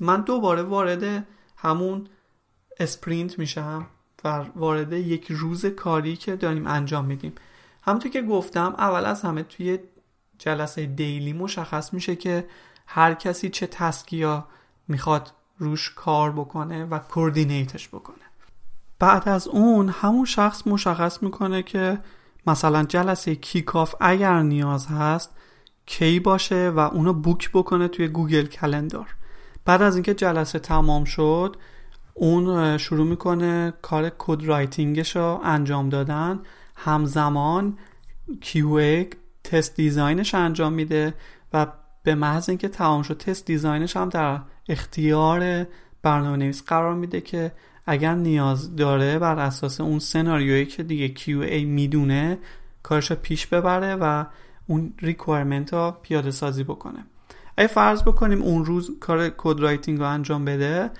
[0.00, 1.26] من دوباره وارد
[1.56, 2.06] همون
[2.78, 3.86] sprint میشم
[4.24, 7.32] و وارد یک روز کاری که داریم انجام میدیم.
[7.82, 9.78] همونطور که گفتم اول از همه توی
[10.38, 12.46] جلسه daily مشخص میشه که
[12.86, 14.46] هر کسی چه task ایا
[14.88, 18.16] می‌خواد روش کار بکنه و coordinate ش بکنه.
[18.98, 21.98] بعد از اون همون شخص مشخص می‌کنه که
[22.46, 25.30] مثلا جلسه kick-off اگر نیاز هست
[25.86, 29.06] کی باشه و اونو book بکنه توی Google Calendar
[29.64, 31.56] بعد از اینکه جلسه تمام شد
[32.14, 36.40] اون شروع می‌کنه کار code writing ش رو انجام دادن.
[36.76, 37.78] همزمان
[38.42, 39.14] QA
[39.44, 41.14] test design ش انجام میده
[41.52, 41.66] و
[42.02, 45.66] به محض اینکه تمام شد test design ش هم در اختیار
[46.02, 47.52] برنامه نویس قرار میده که
[47.86, 52.38] اگر نیاز داره بر اساس اون سناریویی که دیگه QA می‌دونه
[52.82, 54.24] کارش پیش ببره و
[54.66, 57.04] اون requirement ها پیاده سازی بکنه.
[57.60, 60.90] اگه فرض بکنیم اون روز کار code writing رو انجام بده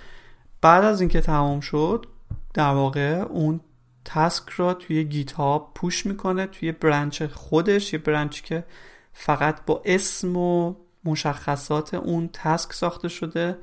[0.60, 2.06] بعد از اینکه تمام شد
[2.54, 3.60] در واقع اون
[4.04, 8.64] task را توی GitHub push می‌کنه توی branch خودش یه branch که
[9.12, 13.58] فقط با اسم و مشخصات اون task ساخته شده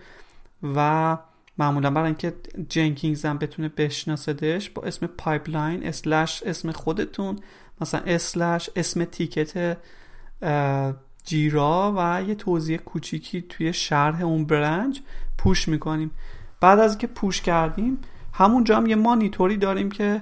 [0.75, 1.17] و
[1.57, 2.33] معمولا برای اینکه
[2.69, 7.39] Jenkins هم بتونه بشناسدش با اسم pipeline slash اسم خودتون
[7.81, 9.77] مثلا slash اسم ticket
[11.27, 15.01] Jira و یه توضیح کوچیکی توی شرح اون branch
[15.37, 16.11] پوش می‌کنیم.
[16.61, 17.97] بعد از که پوش کردیم
[18.33, 20.21] همونجا هم یه مانیتوری داریم که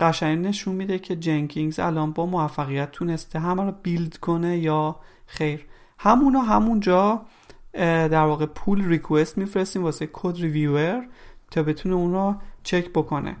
[0.00, 4.96] قشنگ نشون میده که جنکینگز الان با موفقیت تونسته همه رو بیلد کنه یا
[5.26, 5.66] خیر.
[5.98, 7.22] همونو همونجا
[7.72, 11.06] در واقع پول ریکوست میفرستیم واسه کد ریویور
[11.50, 13.36] تا بتونه اون رو چک بکنه.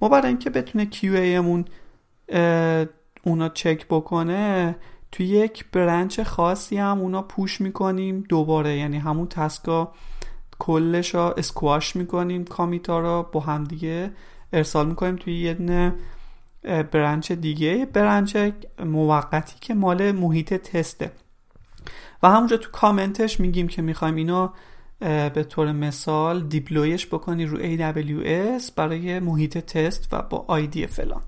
[0.00, 1.64] ما برای اینکه بتونه QA مون
[3.22, 4.76] اونا چک بکنه
[5.12, 8.76] توی یک برنچ خاصی هم اونا پوش می‌کنیم دوباره.
[8.76, 9.92] یعنی همون تسکا
[10.58, 14.10] کلش رو اسکواش می‌کنیم کامیتا رو با هم دیگه
[14.52, 15.54] ارسال می‌کنیم توی یه
[16.82, 17.86] برنچ دیگه.
[17.92, 18.36] برنچ
[18.84, 21.12] موقتی که مال محیط تسته.
[22.22, 24.54] و همونجا تو کامنتش میگیم که می‌خوایم اینا
[25.34, 31.22] به طور مثال دیپلویش بکنی رو AWS برای محیط تست و با آیدی فلان.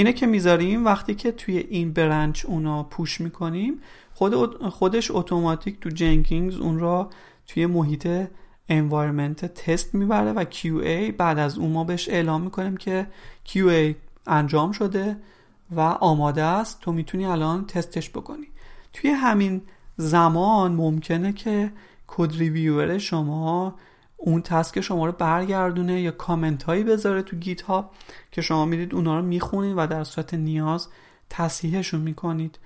[0.00, 3.80] اینه که می‌ذاریم وقتی که توی این برنچ اونا پوش می‌کنیم
[4.14, 7.10] خود خودش اتوماتیک تو Jenkins اون را
[7.46, 8.08] توی محیط
[8.68, 13.06] environment test می‌بره و QA بعد از اون ما بهش اعلام می‌کنیم که
[13.48, 13.94] QA
[14.26, 15.16] انجام شده
[15.70, 16.80] و آماده است.
[16.80, 18.46] تو می‌تونی الان testش بکنی.
[18.92, 19.62] توی همین
[19.96, 21.72] زمان ممکنه که
[22.06, 23.74] code reviewer شما
[24.20, 27.90] اون task شما رو برگردونه یا کامنت هایی بذاره تو GitHub
[28.30, 30.88] که شما می‌دید اونا رو می‌خونید و در صورت نیاز
[31.30, 32.58] تصحیحشون می‌کنید.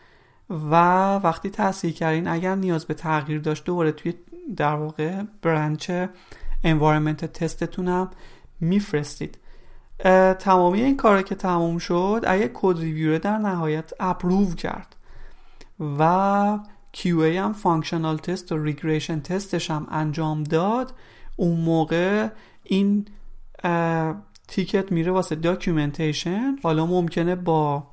[0.50, 0.74] و
[1.16, 4.14] وقتی تصحیح کردین اگر نیاز به تغییر داشت دوباره توی
[4.56, 5.90] در واقع branch
[6.64, 8.10] environment testتون هم
[8.60, 9.38] میفرستید
[10.38, 14.96] تمامی این کار که تموم شد اگه code reviewer در نهایت approve کرد
[15.98, 16.58] و
[16.96, 20.92] QA هم functional test و regression testش هم انجام داد
[21.36, 22.28] اون موقع
[22.62, 23.06] این
[24.48, 27.86] ticket میره واسه documentation حالا ممکنه با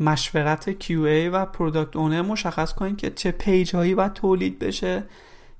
[0.00, 5.04] مشورت QA و product owner مشخص کنید که چه page هایی باید تولید بشه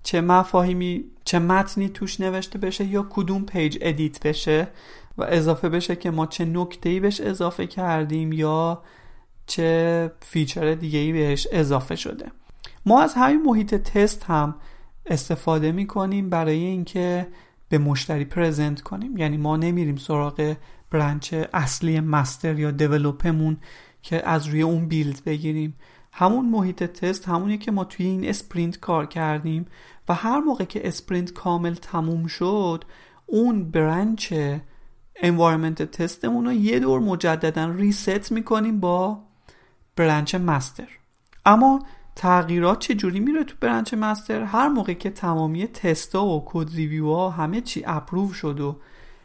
[0.03, 4.69] چه مفاهیمی چه متنی توش نوشته بشه یا کدوم page edit بشه
[5.19, 8.83] و اضافه بشه که ما چه نکته ای بهش اضافه کردیم یا
[9.47, 12.33] چه feature دیگه ای بهش اضافه شده.
[12.87, 14.55] ما از همین محیط تست هم
[15.07, 17.29] استفاده می کنیم برای اینکه
[17.69, 19.17] به مشتری present کنیم.
[19.17, 20.57] یعنی ما نمیریم سراغ
[20.91, 23.57] branch اصلی master یا developمون
[24.03, 25.75] که از روی اون build بگیریم.
[26.13, 29.67] همون محیط تست همونی که ما توی این sprint کار کردیم
[30.09, 32.85] و هر موقع که sprint کامل تموم شد
[33.27, 34.35] اون branch
[35.17, 39.19] environment testمون رو یه دور مجددا reset می‌کنیم با
[39.97, 40.89] branch master
[41.47, 41.87] اما
[42.17, 47.13] تغییرات چه جوری میره تو branch master؟ هر موقع که تمامی testا و code review
[47.13, 48.77] ها همه چی approve شد و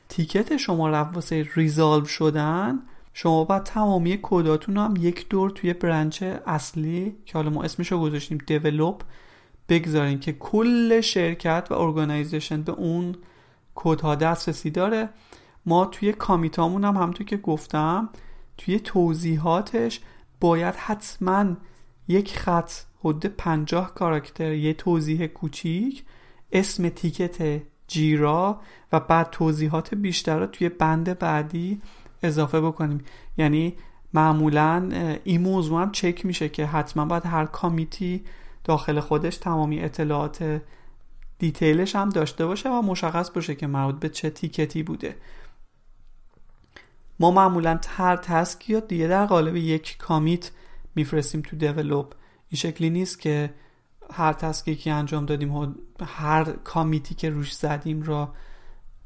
[0.10, 2.80] ticket شما رفت واسه resolve شدن
[3.14, 8.00] شما باید تمامی codeاتون هم یک دور توی branch اصلی که حالا ما اسمش رو
[8.00, 9.02] گذاشتیم develop
[9.70, 13.16] بگذارین که کل شرکت و organization به اون
[13.76, 15.10] codeها دسترسی داره.
[15.66, 18.10] ما توی commitامون هم همونطور که گفتم
[18.58, 20.02] توی توضیحاتش
[20.40, 21.46] باید حتما
[22.08, 26.04] یک خط حدود پنجاه character یه توضیح کوچیک
[26.52, 31.82] اسم تیکت جیرا و بعد توضیحات بیشتر رو توی بند بعدی
[32.24, 33.04] اضافه بکنیم.
[33.38, 33.76] یعنی
[34.14, 34.90] معمولا
[35.24, 38.24] این موضوع هم چک میشه که حتما باید هر کامیتی
[38.64, 40.62] داخل خودش تمامی اطلاعات
[41.40, 45.16] دیتیلش هم داشته باشه و مشخص باشه که مربوط به چه تیکتی بوده.
[47.20, 50.52] ما معمولا هر تسک یا دیگه در قالب یک کامیت
[50.98, 52.14] میفرستیم تو دیولوب
[52.50, 53.54] این شکلی نیست که
[54.14, 55.68] هر تسکی که انجام دادیم و
[56.06, 58.34] هر کامیتی که روش زدیم را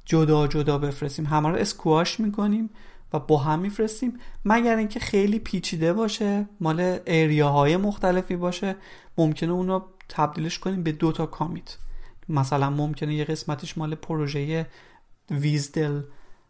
[0.06, 1.26] جدا جدا بفرستیم.
[1.26, 2.70] همه رو اسکواش می‌کنیم
[3.14, 4.20] و با هم میفرستیم.
[4.46, 8.76] مگر اینکه خیلی پیچیده باشه مال ایریاهای مختلفی باشه
[9.18, 11.78] ممکنه اون رو تبدیلش کنیم به دو تا کامیت.
[12.30, 14.68] مثلا ممکنه یه قسمتش مال پروژه
[15.32, 16.02] ویزدل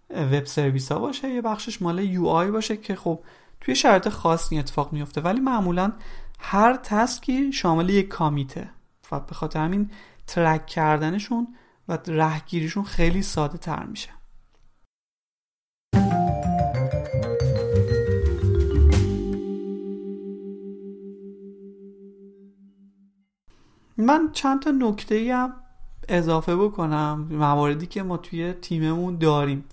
[0.09, 3.19] وب سرویس ها باشه یه بخشش مال یو آی باشه که خب
[3.61, 5.91] توی شرایط خاصی اتفاق میفته ولی معمولا
[6.39, 8.69] هر تسکی شامل یک کامیته.
[9.11, 9.91] و به خاطر همین
[10.27, 11.47] ترک کردنشون
[11.87, 14.09] و رهگیریشون خیلی ساده تر میشه.
[23.97, 25.53] من چند تا نکته هم
[26.09, 29.65] اضافه بکنم مواردی که ما توی تیممون داریم.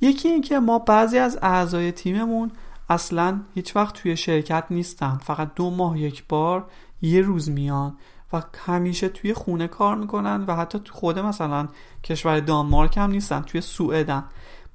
[0.00, 2.50] یکی اینکه ما بعضی از اعضای تیممون
[2.92, 6.66] اصلا هیچ وقت توی شرکت نیستن فقط دو ماه یک بار
[7.02, 7.96] یه روز میان
[8.32, 11.68] و همیشه توی خونه کار می‌کنن و حتی تو خود مثلا
[12.04, 14.24] کشور دانمارک هم نیستن توی سوئدن.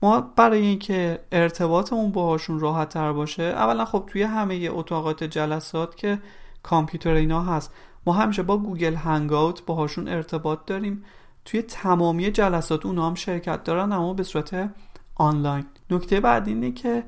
[0.01, 6.19] ما برای اینکه ارتباطمون باهاشون راحت تر باشه اولا خب توی همه اتاقات جلسات که
[6.63, 7.73] کامپیوتر اینا هست
[8.05, 11.03] ما همیشه با گوگل هنگاوت باهاشون ارتباط داریم.
[11.45, 14.69] توی تمامی جلسات اونا هم شرکت دارن اما به صورت
[15.15, 15.65] آنلاین.
[15.89, 17.03] نکته بعد اینه که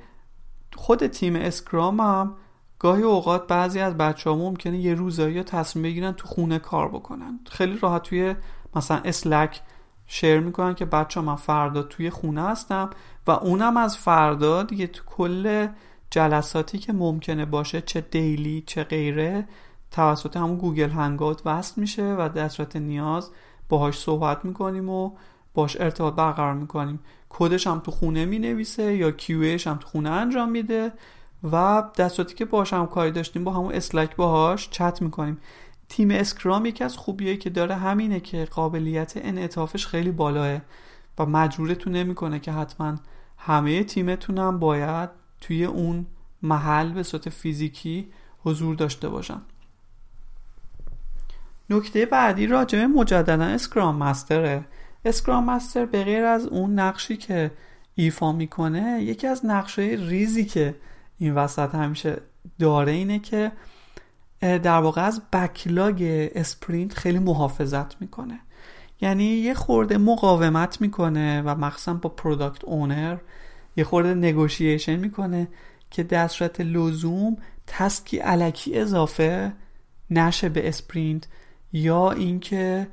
[0.75, 2.35] خود تیم اسکرام هم
[2.79, 7.39] گاهی اوقات بعضی از بچه ها ممکنه یه روزایی تصمیم بگیرن تو خونه کار بکنن.
[7.49, 8.35] خیلی راحت توی
[8.75, 9.61] مثلا اسلک
[10.07, 12.89] شیر می‌کنن که بچه ها من فردا توی خونه هستم
[13.27, 15.67] و اونم از فردا دیگه تو کل
[16.11, 19.47] جلساتی که ممکنه باشه چه دیلی چه غیره
[19.91, 23.31] توسط همون Google Hangouts وصل میشه و در صورت نیاز
[23.69, 25.11] باهاش صحبت می‌کنیم و
[25.53, 26.99] باش ارتباط برقرار می‌کنیم.
[27.29, 30.91] codeش هم تو خونه می‌نویسه یا QAش هم تو خونه انجام میده
[31.51, 35.37] و دفعاتی که باش هم کاری داشتیم با همون Slack باهاش چت می‌کنیم.
[35.89, 40.61] تیم Scrum یکی از خوبیایی که داره همینه که قابلیت انعطافش خیلی بالاه
[41.19, 42.95] و مجبورتون نمی‌کنه که حتما
[43.37, 45.09] همه تیمتون باید
[45.41, 46.05] توی اون
[46.41, 48.11] محل به صورت فیزیکی
[48.43, 49.41] حضور داشته باشن.
[51.69, 54.65] نکته بعدی راجعه مجددا Scrum masterه.
[55.05, 57.51] Scrum master به غیر از اون نقشی که
[57.95, 60.75] ایفا می‌کنه یکی از نقشای ریزی که
[61.17, 62.21] این وسط همیشه
[62.59, 63.51] داره اینه که
[64.41, 68.39] در واقع از backlog sprint خیلی محافظت می‌کنه.
[69.01, 73.17] یعنی یه خورده مقاومت می‌کنه و مخصوصا با product owner
[73.75, 75.47] یه خورده negotiation می‌کنه
[75.91, 77.37] که در صورت لزوم
[77.67, 79.53] taskی الکی اضافه
[80.09, 81.27] نشه به sprint
[81.73, 82.87] یا اینکه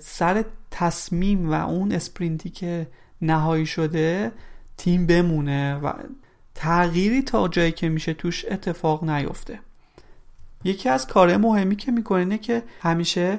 [0.00, 2.86] سر تصمیم و اون sprintی که
[3.22, 4.32] نهایی شده
[4.76, 5.92] تیم بمونه و
[6.54, 9.60] تغییری تا جایی که میشه توش اتفاق نیفته.
[10.64, 13.38] یکی از کارای مهمی که می‌کنه اینه که همیشه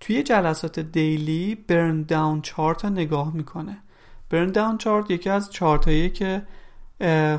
[0.00, 3.76] توی جلسات daily burndown chart رو نگاه می‌کنه.
[4.30, 6.42] burndown chart یکی از چارت هایی که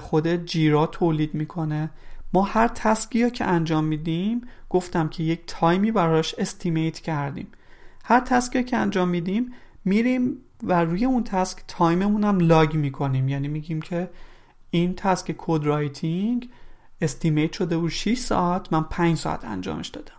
[0.01, 1.89] خود Jira تولید می‌کنه.
[2.34, 7.47] ما هر taskی که انجام میدیم گفتم که یک timeی براش estimate کردیم.
[8.04, 9.54] هر taskی که انجام میدیم
[9.86, 13.30] میریم و روی اون task timeمون هم log می‌کنیم.
[13.30, 14.10] یعنی میگیم که
[14.70, 16.49] این task code writing
[17.01, 20.14] estimate شده بود 6 ساعت من 5 ساعت انجامش دادم.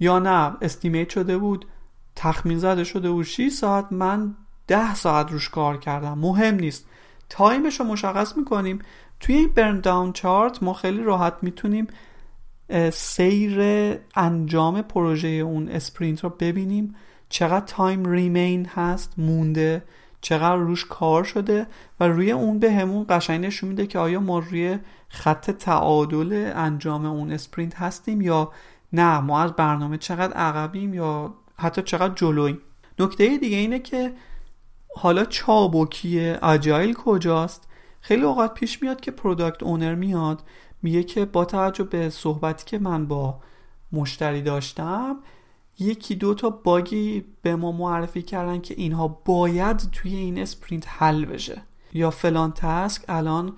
[0.00, 1.66] یا نه estimate شده بود
[2.16, 4.34] تخمین زده شده بود 6 ساعت من
[4.66, 6.18] 10 ساعت روش کار کردم.
[6.18, 6.86] مهم نیست.
[7.28, 8.78] timeش رو مشخص می‌کنیم.
[9.20, 11.86] توی این burndown chart ما خیلی راحت می‌تونیم
[12.92, 13.60] سیر
[14.14, 16.94] انجام پروژه اون sprint رو ببینیم.
[17.28, 19.82] چقدر time remain هست مونده
[20.20, 21.66] چقدر روش کار شده
[22.00, 27.06] و روی اون به همون قشنگ نشون میده که آیا ما روی خط تعادل انجام
[27.06, 28.52] اون sprint هستیم یا
[28.92, 29.20] نه.
[29.20, 32.58] ما از برنامه چقدر عقبیم یا حتی چقدر جلویم.
[32.98, 34.12] نکته دیگه اینه که
[34.96, 37.68] حالا چابکی agile کجاست؟
[38.00, 40.42] خیلی اوقات پیش میاد که product owner میاد
[40.82, 43.40] میگه که با توجه به صحبتی که من با
[43.92, 45.16] مشتری داشتم
[45.78, 51.24] یکی دو تا bugی به ما معرفی کردن که اینها باید توی این sprint حل
[51.24, 51.62] بشه.
[51.92, 53.52] یا فلان task الان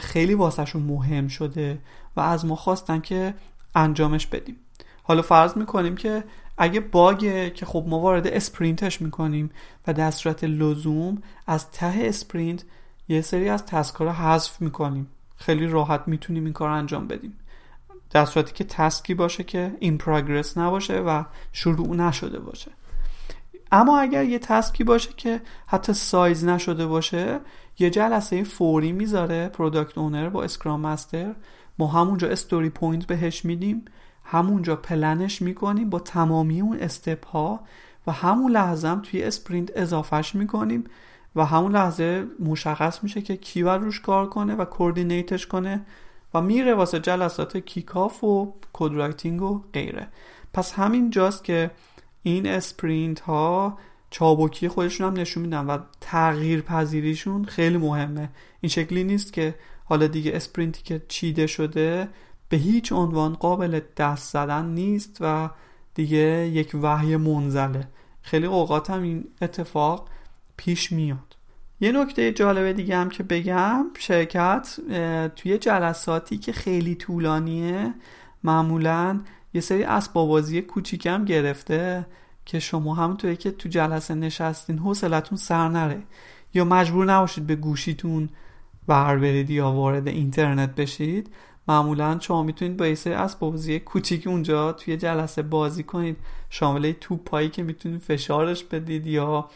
[0.00, 1.78] خیلی واسهشون مهم شده
[2.16, 3.34] و از ما خواستن که
[3.74, 4.56] انجامش بدیم.
[5.02, 6.24] حالا فرض می‌کنیم که
[6.58, 9.50] اگه باگه که خب ما وارد sprint ش می‌کنیم
[9.86, 12.64] و در صورت لزوم از ته sprint
[13.08, 15.06] یه سری از task ا رو حذف می‌کنیم.
[15.40, 17.38] خیلی راحت می‌تونیم این کار انجام بدیم.
[18.10, 22.70] در صورتی که task ی باشه که in progress نباشه و شروع نشده باشه.
[23.72, 27.40] اما اگر یه task ی باشه که حتی سایز نشده باشه
[27.78, 31.34] یه جلسه فوری می‌ذاره product owner با scrum master
[31.78, 33.84] ما همونجا story point بهش میدیم.
[34.24, 35.90] همونجا پلنش می‌کنیم.
[35.90, 37.60] با تمامی اون step ها
[38.06, 40.84] و همون لحظه توی sprint اضافهش می‌کنیم.
[41.36, 45.80] و همون لحظه مشخص میشه که کی باید روش کار کنه و coordinate ش کنه
[46.34, 50.08] و میره واسه جلسات kickoff و code writing و غیره.
[50.52, 51.70] پس همین جاست که
[52.22, 53.78] این sprint ها
[54.10, 58.30] چابکی خودشون هم نشون میدن و تغییر پذیریشون خیلی مهمه.
[58.60, 59.54] این شکلی نیست که
[59.84, 62.08] حالا دیگه sprint ی که چیده شده
[62.48, 65.50] به هیچ عنوان قابل دست زدن نیست و
[65.94, 67.88] دیگه یک وحی منزله.
[68.22, 70.08] خیلی اوقات هم این اتفاق
[70.60, 71.36] پیش میاد.
[71.80, 74.76] یه نکته جالبه دیگه هم که بگم شرکت
[75.36, 77.94] توی جلساتی که خیلی طولانیه
[78.44, 79.20] معمولا
[79.54, 82.06] یه سری اسباب بازی کوچیکم گرفته
[82.44, 86.02] که شما همونطوری که تو جلسه نشستین حوصلتون سر نره.
[86.54, 88.28] یا مجبور نباشید به گوشیتون
[88.86, 91.30] بر برید یا وارد اینترنت بشید
[91.68, 96.16] معمولا شما می‌تونید با یه سری اسباب بازی کوچیک اونجا توی جلسه بازی کنید.
[96.50, 99.50] شامل توپایی که می‌تونید فشارش بدید یا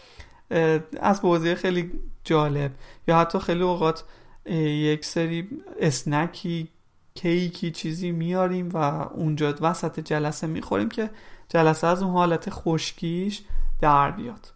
[1.00, 1.90] از بازی خیلی
[2.24, 2.70] جالب.
[3.08, 4.04] یا حتی خیلی اوقات
[4.50, 5.48] یک سری
[5.80, 6.68] اسنکی
[7.14, 8.76] کیکی چیزی میاریم و
[9.14, 11.10] اونجا وسط جلسه می‌خوریم که
[11.48, 13.42] جلسه از اون حالت خشکیش
[13.80, 14.52] در بیاد.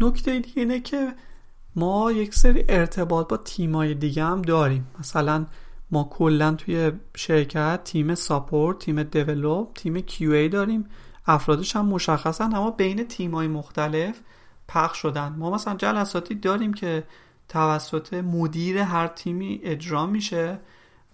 [0.00, 1.14] نکته دیگه اینه که
[1.76, 4.86] ما یک سری ارتباط با تیمای دیگه هم داریم.
[5.00, 5.46] مثلا
[5.90, 10.86] ما کلا توی شرکت تیم ساپورت تیم دیولوب تیم کیو داریم.
[11.26, 14.20] افرادش هم مشخصن اما بین تیمای مختلف
[14.74, 15.34] پخش شدن.
[15.38, 17.04] ما مثلا جلساتی داریم که
[17.48, 20.58] توسط مدیر هر تیمی اجرا میشه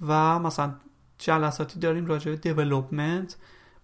[0.07, 0.75] و مثلا
[1.19, 3.37] جلساتی داریم راجع به development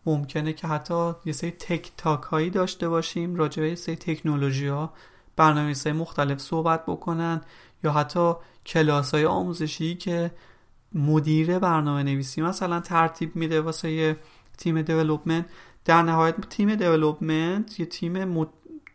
[0.07, 4.67] ممکنه که حتی یه سری tech talk هایی داشته باشیم راجع به یه سری تکنولوژی
[4.67, 4.93] ها
[5.37, 7.41] برنامه مختلف صحبت بکنن
[7.85, 8.33] یا حتی
[8.67, 10.31] کلاس های آموزشی که
[10.93, 14.17] مدیر برنامه نویسی مثلا ترتیب میده واسه
[14.59, 15.47] تیم development
[15.85, 18.25] در نهایت تیم دیولوپمنت یه تیم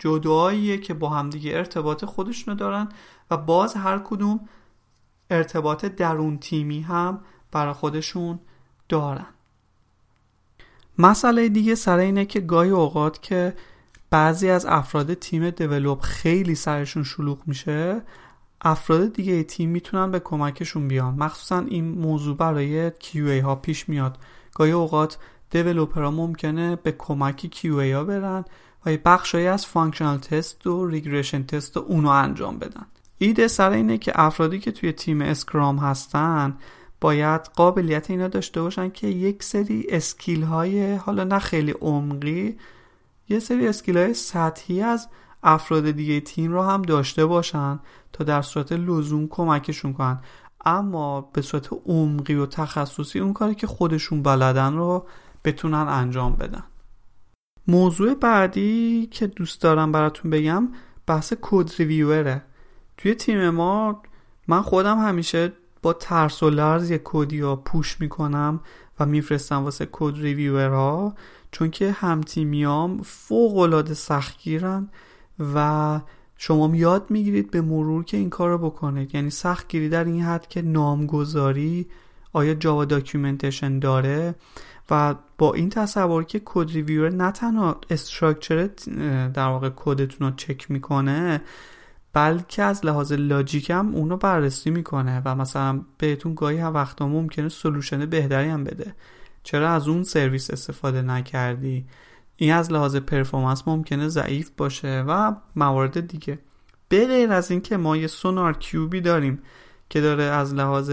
[0.02, 2.90] جداییه که با همدیگه ارتباط خودشونو دارن
[3.32, 4.40] و باز هر کدوم
[5.30, 7.22] ارتباط درون تیمی هم
[7.52, 8.40] برای خودشون
[8.90, 9.26] دارن.
[10.98, 13.54] مسئله دیگه سر اینه که گاهی اوقات که
[14.10, 18.02] بعضی از افراد تیم دیولوب خیلی سرشون شلوغ میشه
[18.62, 21.14] افراد دیگه تیم می‌تونن به کمکشون بیان.
[21.14, 24.18] مخصوصا این موضوع برای QA ها پیش میاد.
[24.56, 25.18] گاهی اوقات
[25.50, 28.46] developer ها ممکنه به کمک QA ها برن
[28.86, 32.86] و یه بخشایی از functional test و regression test و اونو انجام بدن.
[33.18, 36.58] ایده سر اینه که افرادی که توی تیم scrum هستن
[37.02, 42.58] باید قابلیت اینا داشته باشن که یک سری skill های حالا نه خیلی عمقی
[43.30, 45.08] یه سری skill های سطحی از
[45.44, 47.80] افراد دیگه تیم رو هم داشته باشن
[48.14, 50.20] تا در صورت لزوم کمکشون کنن.
[50.66, 55.06] اما به صورت عمقی و تخصصی اون کاری که خودشون بلدن رو
[55.44, 56.64] بتونن انجام بدن.
[57.68, 60.70] موضوع بعدی که دوست دارم براتون بگم
[61.08, 62.42] بحث کد ریویوره.
[62.98, 64.02] توی تیم ما
[64.48, 68.60] من خودم همیشه با ترس و لرز یک کدی ها پوش می‌کنم
[69.00, 71.16] و میفرستم واسه کد ریویورها
[71.52, 74.90] چون که همتیمیام فوق العاده سختگیرن
[75.56, 76.00] و
[76.38, 79.16] شما یاد می‌گیرید به مرور که این کار رو بکنید.
[79.16, 81.88] یعنی سختگیری در این حد که نامگذاری
[82.34, 84.36] آیا Java documentation داره
[84.90, 88.70] و با این تصور که code reviewer نه تنها structure
[89.34, 91.42] در واقع کدتون رو چک می‌کنه
[92.14, 97.50] بلکه از لحاظ logic هم اونو بررسی می‌کنه و مثلا بهتون گاهی هم وقتا ممکنه
[97.50, 98.96] solution بهتری هم بده.
[99.44, 101.86] چرا از اون سرویس استفاده نکردی؟
[102.36, 106.40] این از لحاظ performance ممکنه ضعیف باشه و موارد دیگه.
[106.90, 109.42] به غیر از اینکه ما یه SonarQube ی داریم
[109.90, 110.92] که داره از لحاظ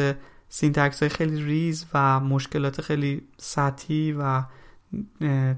[0.49, 4.42] syntax های خیلی ریز و مشکلات خیلی سطحی و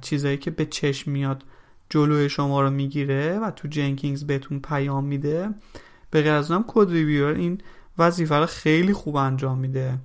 [0.01, 1.45] چیزایی که به چشم میاد
[1.91, 5.49] جلوی شما رو می‌گیره و تو Jenkins بهتون پیام میده.
[6.11, 7.61] به غیر از اونم code reviewer این
[7.99, 9.99] وظیفه رو خیلی خوب انجام میده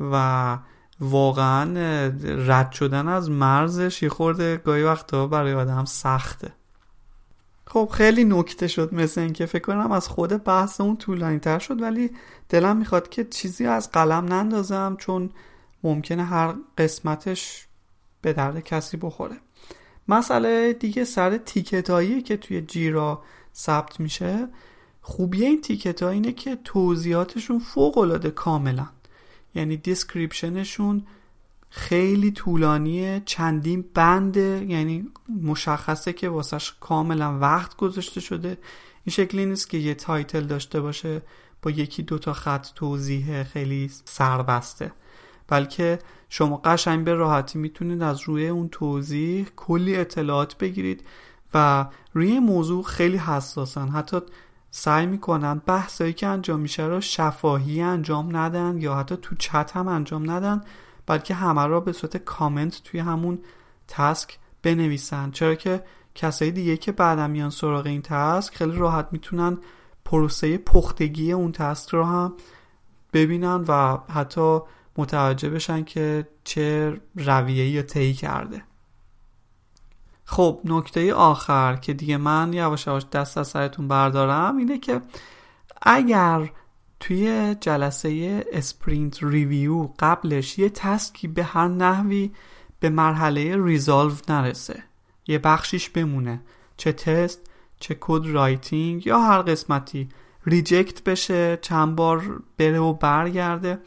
[0.00, 0.58] و
[1.00, 1.78] واقعا
[2.22, 6.52] رد شدن از مرزش یه خورده گاهی وقتا برای آدم سخته.
[7.74, 11.82] خب خیلی نکته شد مثل اینکه فکر کنم از خود بحث اون طولانی تر شد
[11.82, 12.10] ولی
[12.48, 15.30] دلم می‌خواد که چیزی از قلم نندازم چون
[15.82, 17.66] ممکنه هر قسمتش
[18.22, 19.36] به درد کسی بخوره.
[20.08, 23.22] مسئله دیگه سر تیکت که توی جیرا
[23.54, 24.48] ثبت میشه
[25.00, 28.86] خوبی این تیکت اینه که توضیحاتشون فوق العاده کاملا
[29.54, 31.06] یعنی description شون
[31.76, 35.08] خیلی طولانیه چندین بنده یعنی
[35.42, 38.48] مشخصه که واسش کاملا وقت گذاشته شده.
[39.04, 41.22] این شکلی نیست که یه title داشته باشه
[41.62, 44.92] با یکی دوتا خط توضیح خیلی سربسته.
[45.48, 45.98] بلکه
[46.28, 51.04] شما قشنگ به راحتی می‌تونید از روی اون توضیح کلی اطلاعات بگیرید
[51.54, 53.88] و روی موضوع خیلی حساسن.
[53.88, 54.20] حتی
[54.70, 59.88] سعی می‌کنن بحثایی که انجام میشه رو شفاهی انجام ندن یا حتی تو چت هم
[59.88, 60.60] انجام ندن.
[61.06, 63.38] بلکه همه را به صورت کامنت توی همون
[63.88, 65.30] تسک بنویسن.
[65.30, 65.84] چرا که
[66.14, 69.58] کسایی دیگه که بعدم میان سراغ این تسک خیلی راحت می‌تونن
[70.04, 72.34] پروسه پختگی اون تسک رو هم
[73.12, 74.58] ببینن و حتی
[74.96, 78.62] متوجه بشن که چه رویه‌ای طی کرده.
[80.24, 85.02] خب نکته آخر که دیگه من یواش یواش دست از سرتون بردارم اینه که
[85.82, 86.50] اگر
[87.06, 92.32] توی جلسه sprint review قبلش یه task ی به هر نحوی
[92.80, 94.82] به مرحله resolve نرسه.
[95.26, 96.40] یه بخشیش بمونه.
[96.76, 97.50] چه تست
[97.80, 100.08] چه code writing یا هر قسمتی.
[100.46, 103.78] reject بشه چند بار بره و برگرده.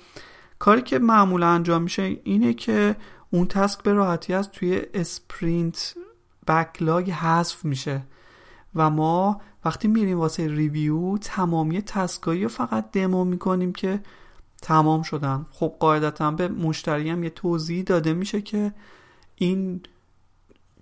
[0.59, 2.95] کاری که معمولا انجام میشه اینه که
[3.31, 5.95] اون task به راحتی از توی sprint
[6.47, 8.01] backlog حذف میشه.
[8.75, 13.99] و ما وقتی میریم واسه review تمامی task ایی رو فقط دمو می‌کنیم که
[14.61, 15.45] تمام شدن.
[15.51, 18.73] خب قاعدتا به مشتری هم یه توضیح داده میشه که
[19.35, 19.81] این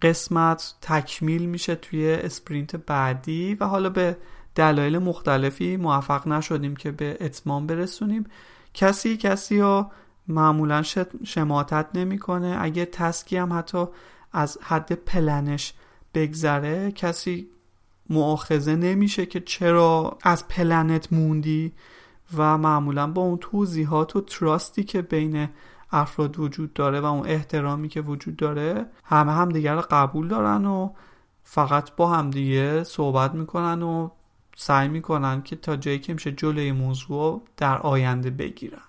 [0.01, 4.17] قسمت تکمیل میشه توی sprint بعدی و حالا به
[4.55, 8.23] دلایل مختلفی موفق نشدیم که به اتمام برسونیم.
[8.73, 9.91] کسی کسی رو
[10.27, 10.83] معمولا
[11.23, 12.57] شماتت نمی‌کنه.
[12.59, 13.85] اگه تسکی هم حتی
[14.31, 15.73] از حد پلنش
[16.13, 17.49] بگذره کسی
[18.09, 21.73] معاخذه نمیشه که چرا از پلنت موندی
[22.37, 25.47] و معمولا با اون توضیحات و تراستی که بین
[25.91, 30.89] افراد وجود داره و اون احترامی که وجود داره همه هم دیگر قبول دارن و
[31.43, 34.09] فقط با همدیگه صحبت می‌کنن و
[34.55, 38.81] سعی می‌کنن که تا جایی که میشه جلوی موضوع در آینده بگیرن.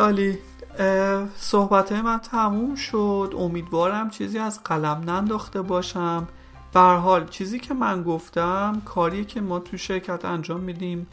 [0.00, 0.38] عالی.
[1.36, 3.34] صحبت من تموم شد.
[3.38, 6.28] امیدوارم چیزی از قلم ننداخته باشم.
[6.74, 11.06] حال چیزی که من گفتم کاری که ما تو شرکت انجام میدیم.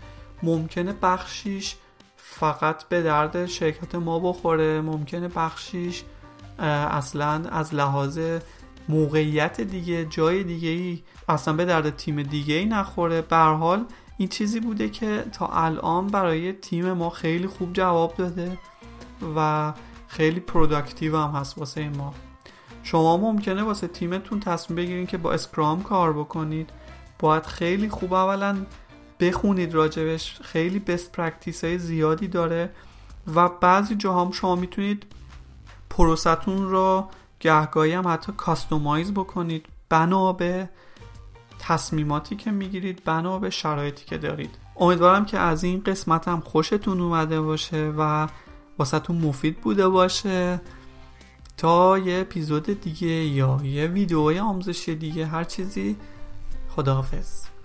[0.44, 1.76] ممکنه بخشیش
[2.18, 4.82] فقط به درد شرکت ما بخوره.
[4.82, 6.04] ممکنه بخشیش
[6.60, 8.20] اصلا از لحاظ
[8.90, 13.86] موقعیت دیگه جای دیگه ای اصلا به درد تیم دیگه ای نخوره حال
[14.18, 18.58] این چیزی بوده که تا الان برای تیم ما خیلی خوب جواب داده.
[19.36, 19.74] و
[20.07, 22.13] خیلی productive هم هست واسه ما.
[22.84, 26.70] شما ممکنه واسه تیمتون تصمیم بگیرین که با scrum کار بکنید.
[27.20, 28.57] باید خیلی خوب اولا
[29.20, 30.39] بخونید راجبش.
[30.41, 32.70] خیلی best practice های زیادی داره
[33.36, 35.05] و بعضی جاها شما می‌تونید
[35.89, 37.09] process تون رو
[37.39, 39.65] گهگاهی هم حتی customize بکنید.
[39.89, 40.70] بنا به
[41.59, 44.55] تصمیماتی که می‌گیرید بنا به شرایطی که دارید.
[44.80, 48.28] امیدوارم که از این قسمت هم خوشتون اومده باشه و
[48.80, 50.62] واسهتون مفید بوده باشه
[51.58, 55.96] تا یه اپیزود دیگه یا یه ویدیوهای آموزشی دیگه هر چیزی.
[56.70, 57.57] خداحافظ.